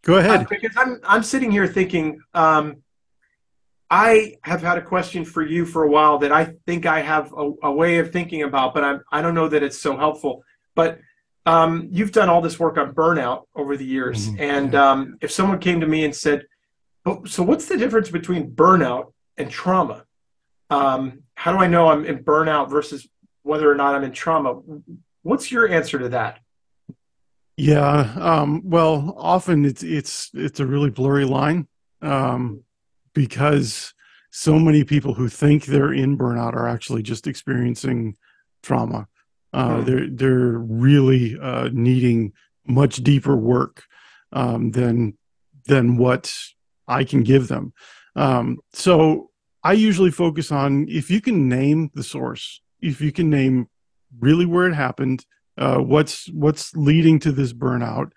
[0.02, 0.40] go ahead.
[0.40, 2.82] Uh, because I'm, I'm sitting here thinking, um,
[3.90, 7.32] I have had a question for you for a while that I think I have
[7.36, 10.42] a, a way of thinking about, but I'm, I don't know that it's so helpful.
[10.74, 11.00] But
[11.46, 14.40] um, you've done all this work on burnout over the years, mm-hmm.
[14.40, 16.46] and um, if someone came to me and said,
[17.04, 20.04] oh, "So, what's the difference between burnout and trauma?"
[20.70, 23.06] Um, how do I know I'm in burnout versus
[23.42, 24.60] whether or not I'm in trauma?
[25.22, 26.38] What's your answer to that?
[27.56, 31.68] Yeah, um, well, often it's it's it's a really blurry line
[32.00, 32.62] um,
[33.14, 33.92] because
[34.30, 38.16] so many people who think they're in burnout are actually just experiencing
[38.62, 39.06] trauma.
[39.52, 39.84] Uh, mm.
[39.84, 42.32] They're they're really uh, needing
[42.66, 43.84] much deeper work
[44.32, 45.18] um, than
[45.66, 46.32] than what
[46.88, 47.72] I can give them.
[48.16, 49.30] Um, so
[49.62, 53.68] I usually focus on if you can name the source, if you can name
[54.18, 55.24] really where it happened,
[55.56, 58.10] uh, what's what's leading to this burnout,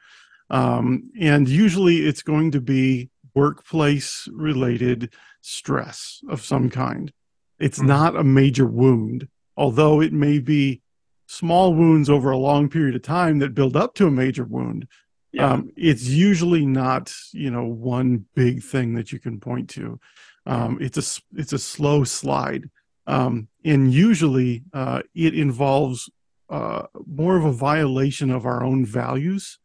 [0.49, 7.11] um, and usually it's going to be workplace related stress of some kind.
[7.59, 7.87] It's mm-hmm.
[7.87, 10.81] not a major wound, although it may be
[11.27, 14.87] small wounds over a long period of time that build up to a major wound.
[15.31, 15.51] Yeah.
[15.51, 19.99] Um, it's usually not, you know, one big thing that you can point to.
[20.45, 22.69] Um, it's a it's a slow slide,
[23.07, 26.09] um, and usually uh, it involves
[26.49, 29.57] uh, more of a violation of our own values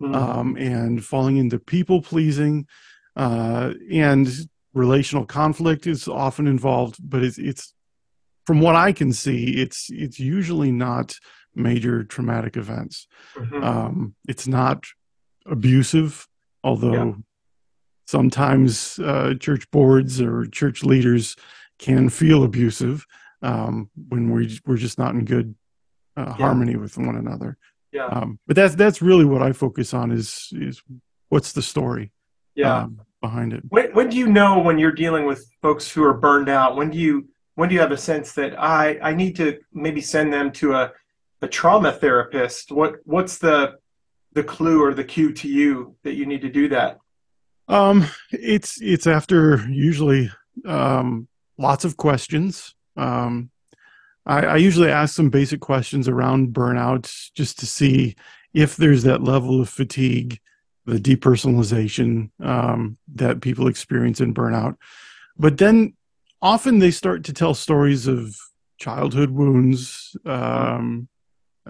[0.00, 0.14] mm-hmm.
[0.14, 2.66] um, and falling into people pleasing,
[3.14, 4.28] uh, and
[4.74, 6.96] relational conflict is often involved.
[6.98, 7.74] But it's it's
[8.46, 11.14] from what I can see, it's it's usually not
[11.54, 13.06] major traumatic events.
[13.36, 13.62] Mm-hmm.
[13.62, 14.84] Um, it's not
[15.46, 16.26] abusive,
[16.62, 16.92] although.
[16.94, 17.12] Yeah
[18.12, 21.34] sometimes uh, church boards or church leaders
[21.78, 23.06] can feel abusive
[23.40, 25.54] um, when we, we're just not in good
[26.16, 27.56] uh, harmony with one another.
[27.90, 28.06] Yeah.
[28.06, 30.82] Um, but that's that's really what I focus on is is
[31.28, 32.12] what's the story
[32.54, 32.82] Yeah.
[32.82, 33.62] um, behind it.
[33.68, 36.76] When when do you know when you're dealing with folks who are burned out?
[36.76, 40.00] When do you when do you have a sense that I I need to maybe
[40.00, 40.92] send them to a
[41.40, 42.72] a trauma therapist?
[42.72, 43.78] What what's the
[44.32, 46.98] the clue or the cue to you that you need to do that?
[47.68, 50.30] Um, it's it's after usually
[50.64, 51.28] um,
[51.58, 52.74] lots of questions.
[52.96, 53.50] Um,
[54.26, 58.14] I, I usually ask some basic questions around burnout just to see
[58.54, 60.38] if there's that level of fatigue,
[60.86, 64.76] the depersonalization um, that people experience in burnout.
[65.36, 65.94] But then
[66.42, 68.36] often they start to tell stories of
[68.78, 71.08] childhood wounds, um,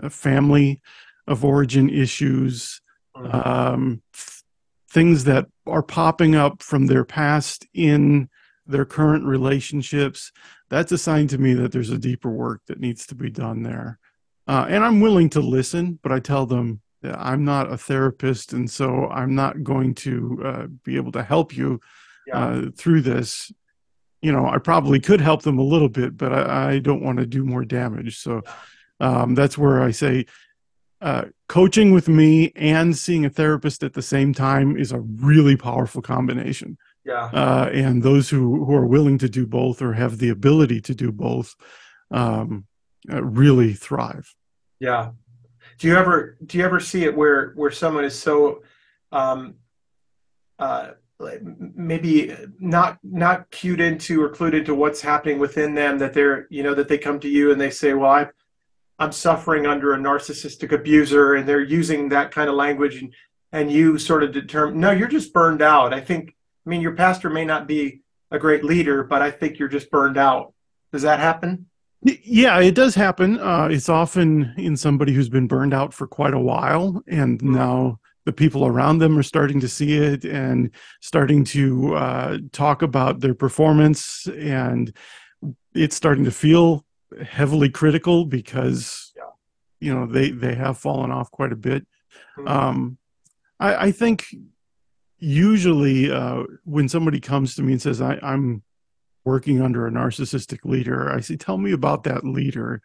[0.09, 0.81] family
[1.27, 2.81] of origin issues,
[3.15, 4.43] um, th-
[4.91, 8.29] things that are popping up from their past in
[8.67, 10.33] their current relationships.
[10.71, 13.63] That's a sign to me that there's a deeper work that needs to be done
[13.63, 13.99] there.
[14.49, 18.53] Uh, and I'm willing to listen, but I tell them that I'm not a therapist,
[18.53, 21.81] and so I'm not going to uh, be able to help you
[22.27, 22.39] Yeah.
[22.39, 23.53] uh, through this.
[24.23, 27.19] You know, I probably could help them a little bit, but I, I don't want
[27.19, 28.19] to do more damage.
[28.19, 28.43] So
[29.01, 30.27] um, that's where I say
[31.03, 35.57] uh, coaching with me and seeing a therapist at the same time is a really
[35.57, 36.79] powerful combination.
[37.05, 37.25] Yeah.
[37.25, 40.95] Uh, and those who, who are willing to do both or have the ability to
[40.95, 41.57] do both
[42.13, 42.67] um,
[43.11, 44.33] uh, really thrive.
[44.79, 45.11] Yeah.
[45.79, 48.63] Do you ever do you ever see it where where someone is so
[49.11, 49.55] um
[50.59, 50.93] uh
[51.75, 56.63] maybe not not cued into or clued into what's happening within them that they're you
[56.63, 58.27] know that they come to you and they say, well, I
[58.99, 63.13] I'm suffering under a narcissistic abuser and they're using that kind of language and
[63.53, 65.93] and you sort of determine no, you're just burned out.
[65.95, 66.35] I think
[66.67, 69.91] I mean your pastor may not be a great leader, but I think you're just
[69.91, 70.55] burned out.
[70.93, 71.67] Does that happen?
[72.05, 73.39] Yeah, it does happen.
[73.39, 77.55] Uh, it's often in somebody who's been burned out for quite a while, and Mm.
[77.55, 80.71] now the people around them are starting to see it and
[81.01, 84.95] starting to uh, talk about their performance, and
[85.75, 86.85] it's starting to feel
[87.29, 89.25] heavily critical because Yeah.
[89.81, 91.87] you know they they have fallen off quite a bit.
[92.39, 92.49] Mm.
[92.49, 92.99] Um,
[93.61, 94.25] I, I think
[95.19, 98.63] usually uh, when somebody comes to me and says I, I'm
[99.25, 102.81] working under a narcissistic leader, I say, tell me about that leader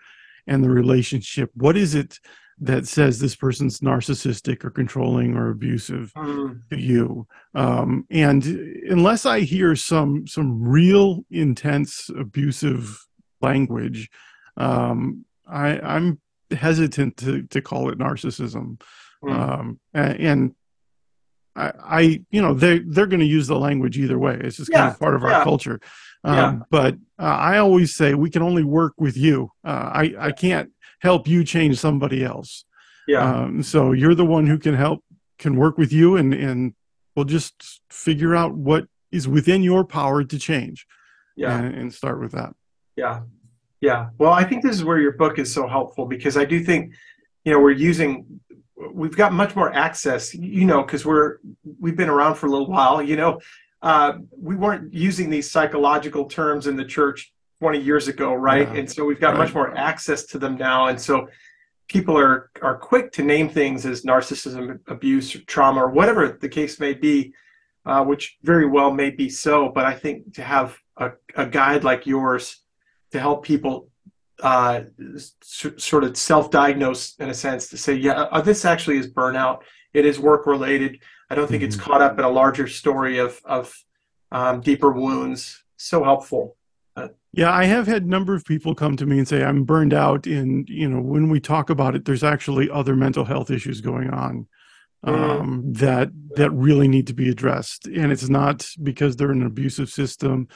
[0.45, 1.49] and the relationship.
[1.55, 2.19] What is it
[2.59, 6.61] that says this person's narcissistic or controlling or abusive Mm.
[6.69, 7.27] to you?
[7.53, 8.43] Um, and
[8.89, 13.05] unless I hear some some real intense abusive
[13.41, 14.09] language,
[14.57, 16.19] um, I, I'm
[16.51, 18.81] hesitant to to call it narcissism.
[19.23, 19.31] Mm.
[19.33, 20.53] Um, a- and
[21.55, 24.39] I, I, you know, they they're going to use the language either way.
[24.43, 25.79] It's just kind of part of our culture.
[26.23, 26.59] Um, Yeah.
[26.69, 29.51] But uh, I always say we can only work with you.
[29.63, 30.69] Uh, I I can't
[30.99, 32.65] help you change somebody else.
[33.07, 33.23] yeah.
[33.23, 35.03] Um, so you're the one who can help,
[35.39, 36.73] can work with you, and and
[37.15, 40.85] we'll just figure out what is within your power to change.
[41.37, 41.57] yeah.
[41.57, 42.53] and, and start with that.
[42.95, 43.21] Yeah.
[43.79, 44.09] Yeah.
[44.17, 46.93] Well, I think this is where your book is so helpful because I do think,
[47.45, 48.41] you know, we're using,
[48.91, 51.37] we've got much more access, you know, because we're,
[51.79, 53.39] we've been around for a little while, you know,
[53.83, 58.67] uh, we weren't using these psychological terms in the church 20 years ago, right?
[58.67, 58.79] Yeah.
[58.79, 60.87] And so we've got much more access to them now.
[60.87, 61.27] And so
[61.87, 66.49] people are, are quick to name things as narcissism, abuse, or trauma, or whatever the
[66.49, 67.33] case may be,
[67.85, 69.69] uh, which very well may be so.
[69.69, 72.61] But I think to have a, a guide like yours,
[73.11, 73.89] to help people
[74.43, 74.81] uh,
[75.15, 75.33] s-
[75.77, 79.59] sort of self-diagnose in a sense to say, yeah, uh, this actually is burnout.
[79.93, 80.99] It is work-related.
[81.29, 81.81] I don't think it's Mhm.
[81.81, 83.73] caught up in a larger story of of
[84.31, 85.63] um, deeper wounds.
[85.77, 86.56] So helpful.
[87.33, 89.93] Yeah, I have had a number of people come to me and say I'm burned
[89.93, 90.25] out.
[90.25, 94.09] And you know, when we talk about it, there's actually other mental health issues going
[94.09, 94.47] on
[95.05, 95.13] Mm.
[95.13, 97.85] um, that that really need to be addressed.
[97.87, 100.47] And it's not because they're in an abusive system.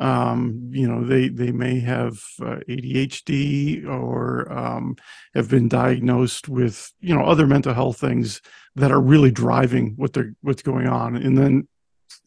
[0.00, 4.96] Um, you know, they they may have uh, ADHD or um,
[5.34, 8.42] have been diagnosed with you know other mental health things
[8.74, 11.16] that are really driving what they're what's going on.
[11.16, 11.68] And then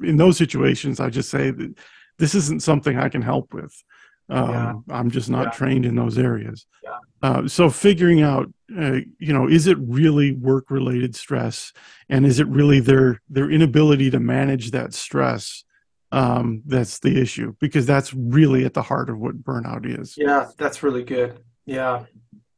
[0.01, 1.77] in those situations, I just say that
[2.17, 3.73] this isn't something I can help with.
[4.29, 4.73] Um, Yeah.
[4.89, 5.51] I'm just not Yeah.
[5.51, 6.65] trained in those areas.
[6.83, 6.89] Yeah.
[7.21, 11.71] Uh, so figuring out, uh, you know, is it really work-related stress,
[12.09, 15.63] and is it really their their inability to manage that stress?
[16.11, 20.15] Um, that's the issue because that's really at the heart of what burnout is.
[20.17, 21.39] Yeah, that's really good.
[21.65, 22.05] Yeah.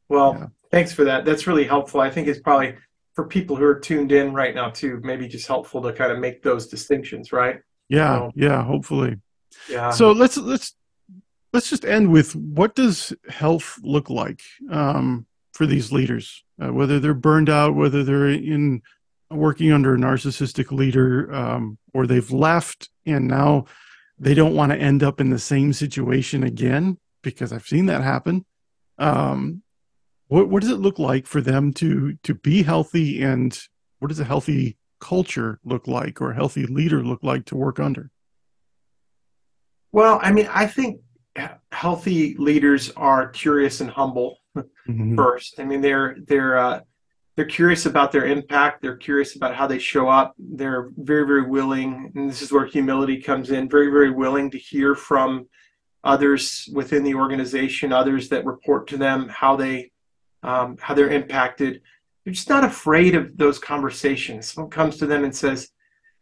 [0.08, 1.24] Well, thanks for that.
[1.24, 2.00] That's really helpful.
[2.00, 2.74] I think it's probably
[3.14, 6.18] for people who are tuned in right now too, maybe just helpful to kind of
[6.20, 7.60] make those distinctions, right?
[7.88, 8.62] Yeah, So- yeah.
[8.64, 9.16] Hopefully.
[9.90, 10.74] So let's let's
[11.52, 14.40] let's just end with what does health look like
[14.70, 18.82] um, for these leaders, uh, whether they're burned out, whether they're in
[19.30, 23.64] working under a narcissistic leader, um, or they've left and now
[24.18, 28.02] they don't want to end up in the same situation again because I've seen that
[28.02, 28.44] happen.
[28.98, 29.62] Um,
[30.28, 33.58] what what does it look like for them to to be healthy, and
[33.98, 37.80] what does a healthy culture look like, or a healthy leader look like to work
[37.80, 38.10] under?
[39.92, 41.00] Well, I mean, I think
[41.72, 45.16] healthy leaders are curious and humble mm-hmm.
[45.16, 45.58] first.
[45.58, 46.80] I mean, they're they're uh,
[47.36, 48.82] they're curious about their impact.
[48.82, 50.34] They're curious about how they show up.
[50.38, 53.68] They're very very willing, and this is where humility comes in.
[53.68, 55.48] Very very willing to hear from
[56.02, 59.90] others within the organization, others that report to them, how they
[60.42, 61.82] um, how they're impacted.
[62.24, 64.52] They're just not afraid of those conversations.
[64.52, 65.70] Someone comes to them and says,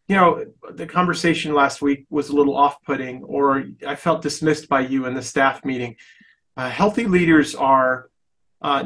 [0.09, 4.81] you know, the conversation last week was a little off-putting, or I felt dismissed by
[4.81, 5.97] you in the staff meeting.
[6.57, 8.11] Uh, healthy leaders are
[8.63, 8.85] uh,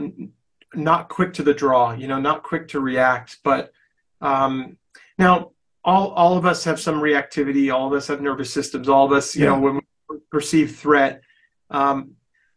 [0.74, 3.38] not quick to the draw, you know, not quick to react.
[3.44, 3.72] But
[4.20, 4.76] um,
[5.16, 5.52] now,
[5.84, 7.72] all all of us have some reactivity.
[7.72, 8.88] All of us have nervous systems.
[8.88, 9.50] All of us, you yeah.
[9.50, 11.22] know, when we perceive threat.
[11.70, 12.12] Um,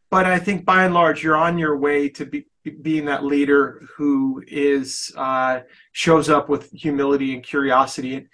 [0.09, 2.45] but I think by and large, you're on your way to be,
[2.81, 5.61] being that leader who is uh,
[5.91, 8.27] shows up with humility and curiosity.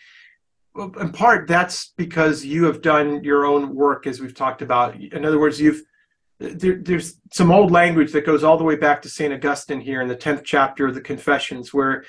[0.76, 4.95] In part, that's because you have done your own work, as we've talked about.
[4.95, 5.84] In other words, you've
[6.39, 10.01] there, there's some old language that goes all the way back to Saint Augustine here
[10.01, 12.03] in the tenth chapter of the Confessions, where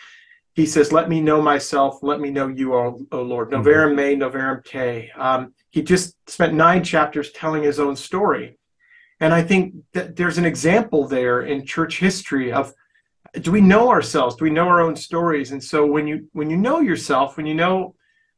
[0.54, 3.66] he says, "Let me know myself, let me know you, O, o Lord." Mm-hmm.
[3.66, 5.10] Noverim me, noverim te.
[5.18, 8.58] Um, he just spent nine chapters telling his own story
[9.22, 12.74] and I think that there's an example there in church history of
[13.40, 14.34] do we know ourselves?
[14.34, 15.52] Do we know our own stories?
[15.52, 17.94] And so when you when you know yourself, when you know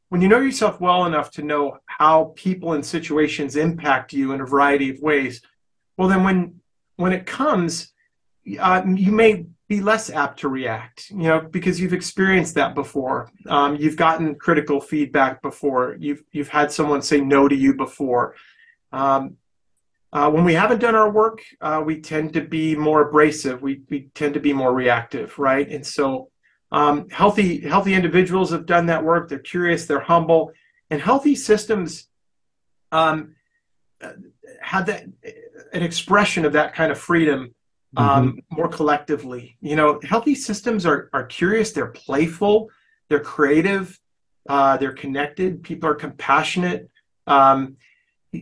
[0.09, 4.41] when you know yourself well enough to know how people and situations impact you in
[4.41, 5.41] a variety of ways,
[5.97, 6.61] well then when
[6.97, 7.91] when it comes,
[8.59, 13.31] uh, you may be less apt to react, you know, because you've experienced that before.
[13.47, 15.97] Um, you've gotten critical feedback before.
[15.99, 18.35] You've you've had someone say no to you before.
[18.91, 19.37] Um,
[20.13, 23.61] uh, when we haven't done our work, uh, we tend to be more abrasive.
[23.61, 25.69] We, we tend to be more reactive, right?
[25.69, 26.29] And so,
[26.71, 29.29] um, healthy healthy individuals have done that work.
[29.29, 30.51] They're curious, they're humble,
[30.89, 32.07] and healthy systems
[32.91, 33.35] um,
[34.61, 35.05] have that
[35.73, 37.53] an expression of that kind of freedom
[37.97, 38.55] um, mm-hmm.
[38.55, 39.57] more collectively.
[39.61, 42.69] You know, healthy systems are are curious, they're playful,
[43.09, 43.99] they're creative,
[44.49, 45.63] uh, they're connected.
[45.63, 46.89] People are compassionate.
[47.27, 47.77] Um,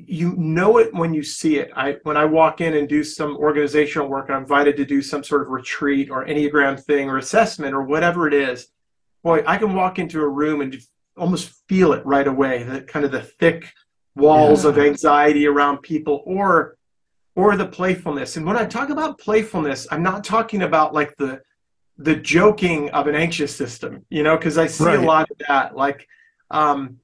[0.07, 1.71] you know it when you see it.
[1.75, 5.23] I when I walk in and do some organizational work, I'm invited to do some
[5.23, 8.67] sort of retreat or enneagram thing or assessment or whatever it is.
[9.23, 10.75] Boy, I can walk into a room and
[11.17, 12.63] almost feel it right away.
[12.63, 13.71] The kind of the thick
[14.15, 14.71] walls yeah.
[14.71, 16.77] of anxiety around people, or
[17.35, 18.37] or the playfulness.
[18.37, 21.41] And when I talk about playfulness, I'm not talking about like the
[21.97, 24.99] the joking of an anxious system, you know, because I see right.
[24.99, 25.75] a lot of that.
[25.75, 26.07] Like
[26.51, 26.97] um,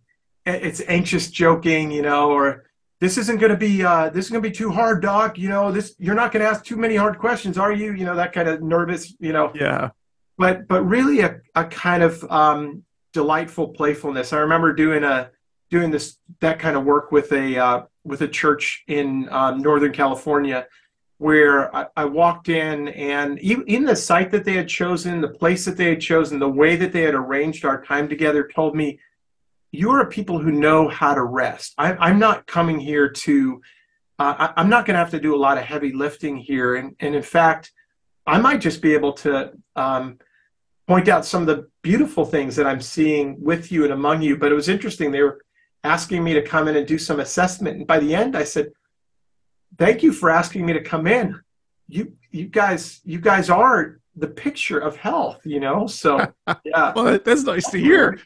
[0.46, 2.66] it's anxious joking, you know, or
[3.00, 5.38] this isn't going to be uh, this is going to be too hard, doc.
[5.38, 7.94] You know, this you're not going to ask too many hard questions, are you?
[7.94, 9.52] You know, that kind of nervous, you know.
[9.56, 9.92] Yeah.
[10.38, 12.84] But but really a, a kind of um,
[13.14, 14.34] delightful playfulness.
[14.34, 15.32] I remember doing a
[15.70, 19.94] doing this that kind of work with a uh, with a church in um, Northern
[19.94, 20.68] California,
[21.20, 25.30] where I, I walked in and even in the site that they had chosen, the
[25.30, 28.76] place that they had chosen, the way that they had arranged our time together, told
[28.76, 29.00] me
[29.72, 31.74] you are a people who know how to rest.
[31.78, 33.62] I, am not coming here to,
[34.18, 36.76] uh, I, am not going to have to do a lot of heavy lifting here.
[36.76, 37.72] And, and in fact,
[38.26, 40.18] I might just be able to um,
[40.88, 44.38] point out some of the beautiful things that I'm seeing with you and among you.
[44.38, 45.12] But it was interesting.
[45.12, 45.44] They were
[45.84, 47.78] asking me to come in and do some assessment.
[47.78, 48.72] And by the end, I said,
[49.78, 51.40] thank you for asking me to come in.
[51.88, 55.86] You, you guys, you guys are the picture of health, you know?
[55.86, 56.18] So
[56.66, 56.92] yeah.
[56.96, 58.20] well, that's nice to hear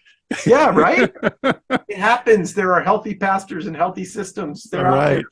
[0.45, 1.11] yeah, right.
[1.43, 2.53] it happens.
[2.53, 4.63] There are healthy pastors and healthy systems.
[4.63, 5.25] There right.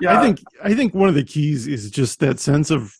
[0.00, 0.18] Yeah.
[0.18, 2.94] I think I think one of the keys is just that sense of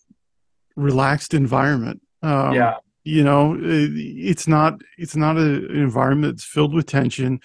[0.76, 2.00] relaxed environment.
[2.22, 2.76] Um, yeah.
[3.04, 7.40] You know, it's not it's not a, an environment that's filled with tension.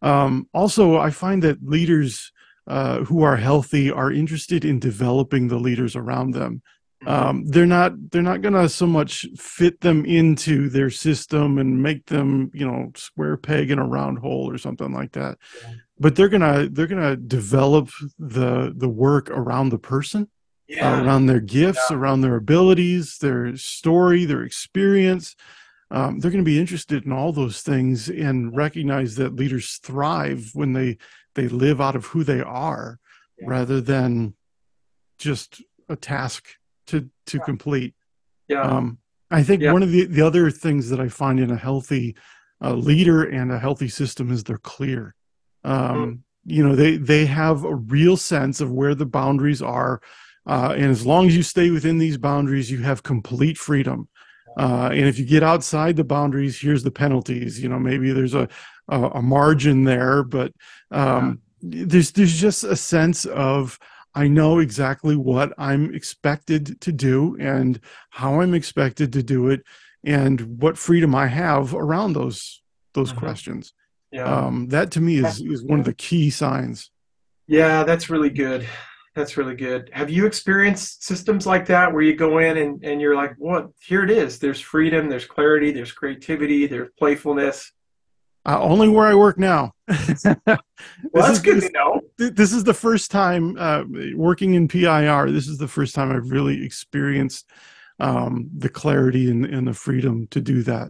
[0.00, 2.32] Um, also, I find that leaders
[2.66, 6.62] uh, who are healthy are interested in developing the leaders around them
[7.06, 11.82] um, they're not they're not going to so much fit them into their system and
[11.82, 15.74] make them you know square peg in a round hole or something like that yeah.
[15.98, 20.28] but they're gonna they're gonna develop the the work around the person
[20.68, 20.96] yeah.
[20.96, 21.96] uh, around their gifts yeah.
[21.96, 25.34] around their abilities their story their experience
[25.90, 30.50] um, they're going to be interested in all those things and recognize that leaders thrive
[30.54, 30.96] when they
[31.34, 32.98] they live out of who they are
[33.42, 34.34] rather than
[35.18, 37.94] just a task to to complete
[38.48, 38.62] Yeah.
[38.62, 38.98] Um,
[39.30, 39.72] I think Yeah.
[39.72, 42.14] one of the, the other things that I find in a healthy
[42.62, 45.14] uh, leader and a healthy system is they're clear.
[45.64, 50.00] Um, You know, they they have a real sense of where the boundaries are,
[50.44, 54.08] uh, and as long as you stay within these boundaries, you have complete freedom.
[54.58, 57.62] Uh, and if you get outside the boundaries, here's the penalties.
[57.62, 58.48] You know, maybe there's a
[58.88, 60.52] a, a margin there, but
[60.90, 63.78] um, there's there's just a sense of
[64.14, 69.62] I know exactly what I'm expected to do and how I'm expected to do it
[70.04, 72.60] and what freedom I have around those
[72.94, 73.16] those Mhm.
[73.16, 73.72] questions.
[74.10, 74.24] Yeah.
[74.24, 76.90] Um, that to me is is one of the key signs.
[77.46, 78.66] Yeah, that's really good.
[79.14, 79.90] That's really good.
[79.92, 83.68] Have you experienced systems like that where you go in and, and you're like, what?
[83.80, 84.38] Here it is.
[84.38, 87.72] There's freedom, there's clarity, there's creativity, there's playfulness.
[88.44, 89.72] Uh, only where I work now.
[91.12, 92.00] Well, that's is- good this- to know.
[92.18, 93.84] this is the first time uh,
[94.16, 95.30] working in PIR.
[95.30, 97.48] This is the first time I've really experienced
[98.00, 100.88] um, the clarity and, and the freedom to do that,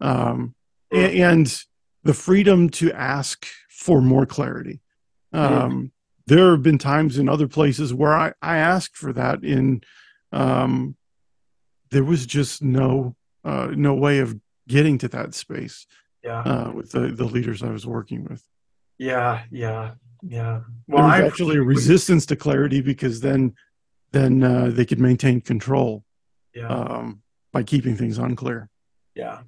[0.00, 0.54] um,
[0.92, 1.62] a- and,
[2.04, 4.80] the freedom to ask for more clarity.
[5.32, 5.90] Um,
[6.26, 9.84] There have been times in other places where I, I asked for that, and
[10.32, 10.96] um,
[11.90, 14.36] there was just no uh, no way of
[14.68, 15.86] getting to that space
[16.24, 16.40] Yeah.
[16.40, 18.42] uh, with the, the leaders I was working with
[18.98, 19.42] Yeah.
[19.50, 19.92] Yeah.
[20.22, 20.60] Yeah.
[20.88, 23.54] Well, I actually resistance to clarity because then
[24.12, 26.04] then uh, they could maintain control
[26.54, 26.68] Yeah.
[26.68, 27.20] um,
[27.52, 28.70] by keeping things unclear.
[29.14, 29.40] Yeah.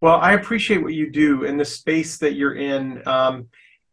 [0.00, 3.06] Well, I appreciate what you do in the space that you're in.
[3.06, 3.48] Um,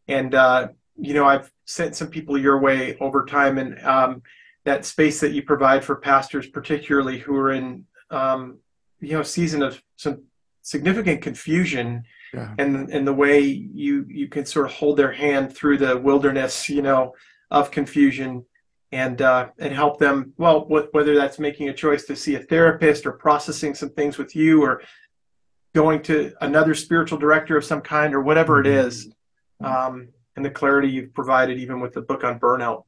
[0.07, 4.21] and, uh, you know, I've sent some people your way over time, and um,
[4.65, 8.59] that space that you provide for pastors, particularly who are in, um,
[8.99, 10.23] you know, season of some
[10.65, 12.03] significant confusion,
[12.33, 15.95] Yeah, and and the way you you can sort of hold their hand through the
[15.97, 17.13] wilderness, you know,
[17.51, 18.43] of confusion,
[18.91, 20.33] and uh, and help them.
[20.37, 24.17] Well, wh- whether that's making a choice to see a therapist or processing some things
[24.17, 24.81] with you, or
[25.73, 29.09] going to another spiritual director of some kind, or whatever it is,
[29.63, 32.83] um, and the clarity you've provided, even with the book on burnout.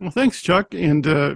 [0.00, 0.72] well, thanks, Chuck.
[0.72, 1.34] And uh,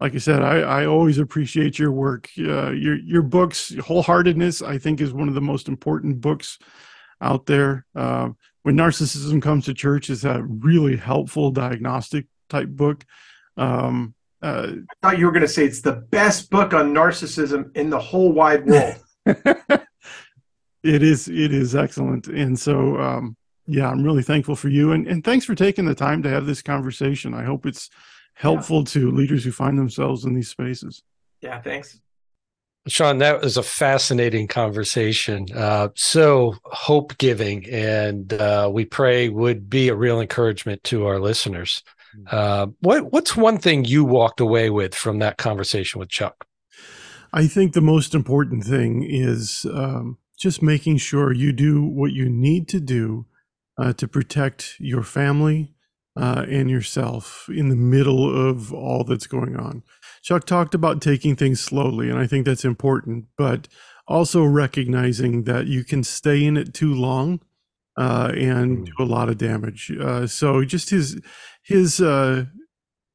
[0.00, 2.28] like I said, I, I always appreciate your work.
[2.38, 6.58] Uh, your your books, wholeheartedness, I think, is one of the most important books
[7.20, 7.84] out there.
[7.94, 8.30] Uh,
[8.62, 13.04] when narcissism comes to church, is a really helpful diagnostic type book.
[13.56, 17.76] Um, uh, I thought you were going to say it's the best book on narcissism
[17.76, 18.96] in the whole wide world.
[20.82, 23.36] it is it is excellent and so um
[23.66, 26.46] yeah i'm really thankful for you and, and thanks for taking the time to have
[26.46, 27.90] this conversation i hope it's
[28.40, 31.02] helpful to leaders who find themselves in these spaces
[31.40, 32.00] yeah, thanks.
[32.86, 35.46] Sean, that was a fascinating conversation.
[35.54, 41.18] Uh, so hope giving, and uh, we pray would be a real encouragement to our
[41.18, 41.82] listeners.
[42.30, 46.46] Uh, what What's one thing you walked away with from that conversation with Chuck?
[47.32, 52.28] i think the most important thing is um, just making sure you do what you
[52.28, 53.24] need to do
[53.78, 55.72] uh, to protect your family
[56.16, 59.82] uh, and yourself in the middle of all that's going on
[60.22, 63.68] Chuck talked about taking things slowly, and I think that's important, but
[64.08, 67.40] also recognizing that you can stay in it too long
[67.98, 68.86] uh, and Mm.
[68.86, 69.92] do a lot of damage.
[70.00, 71.20] Uh, so just his
[71.64, 72.46] his uh,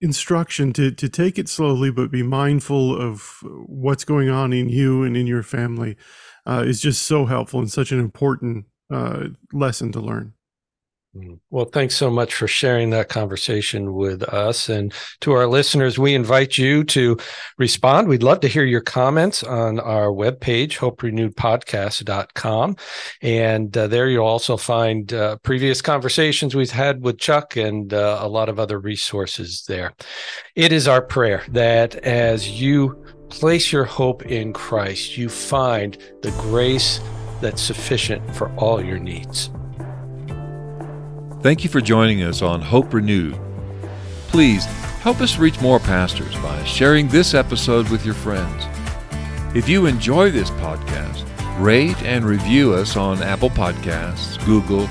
[0.01, 5.03] instruction to to take it slowly, but be mindful of what's going on in you
[5.03, 5.97] and in your family
[6.47, 10.34] uh, is just so helpful and such an important uh, lesson to learn.
[11.49, 14.67] Well, thanks so much for sharing that conversation with us.
[14.67, 17.17] And to our listeners, we invite you to
[17.57, 18.09] respond.
[18.09, 22.75] We'd love to hear your comments on our webpage, hoperenewedpodcast.com.
[23.21, 28.17] And uh, there you'll also find uh, previous conversations we've had with Chuck and uh,
[28.21, 29.93] a lot of other resources there.
[30.55, 36.31] It is our prayer that as you place your hope in Christ, you find the
[36.31, 36.99] grace
[37.39, 39.49] that's sufficient for all your needs.
[41.45, 43.39] Thank you for joining us on Hope Renewed.
[44.29, 48.65] Please help us reach more pastors by sharing this episode with your friends.
[49.55, 51.23] If you enjoy this podcast,
[51.63, 54.85] rate and review us on Apple Podcasts, Google,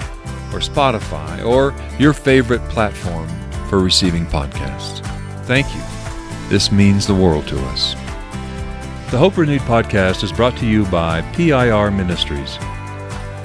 [0.55, 3.29] or Spotify, or your favorite platform
[3.69, 5.05] for receiving podcasts.
[5.47, 5.83] Thank you.
[6.51, 7.95] This means the world to us.
[9.11, 12.59] The Hope Renewed podcast is brought to you by PIR Ministries.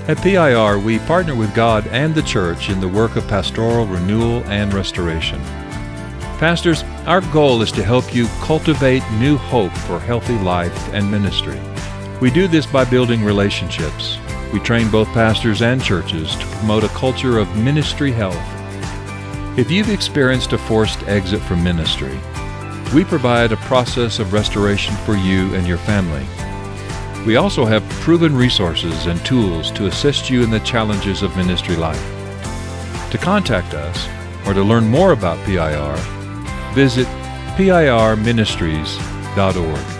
[0.09, 4.43] At PIR, we partner with God and the church in the work of pastoral renewal
[4.45, 5.39] and restoration.
[6.39, 11.61] Pastors, our goal is to help you cultivate new hope for healthy life and ministry.
[12.21, 14.17] We do this by building relationships.
[14.51, 18.41] We train both pastors and churches to promote a culture of ministry health.
[19.59, 22.19] If you've experienced a forced exit from ministry,
[22.95, 26.25] we provide a process of restoration for you and your family.
[27.29, 31.75] We also have proven resources and tools to assist you in the challenges of ministry
[31.75, 32.01] life.
[33.11, 34.07] To contact us
[34.47, 35.95] or to learn more about PIR,
[36.73, 37.05] visit
[37.55, 39.98] pirministries.org.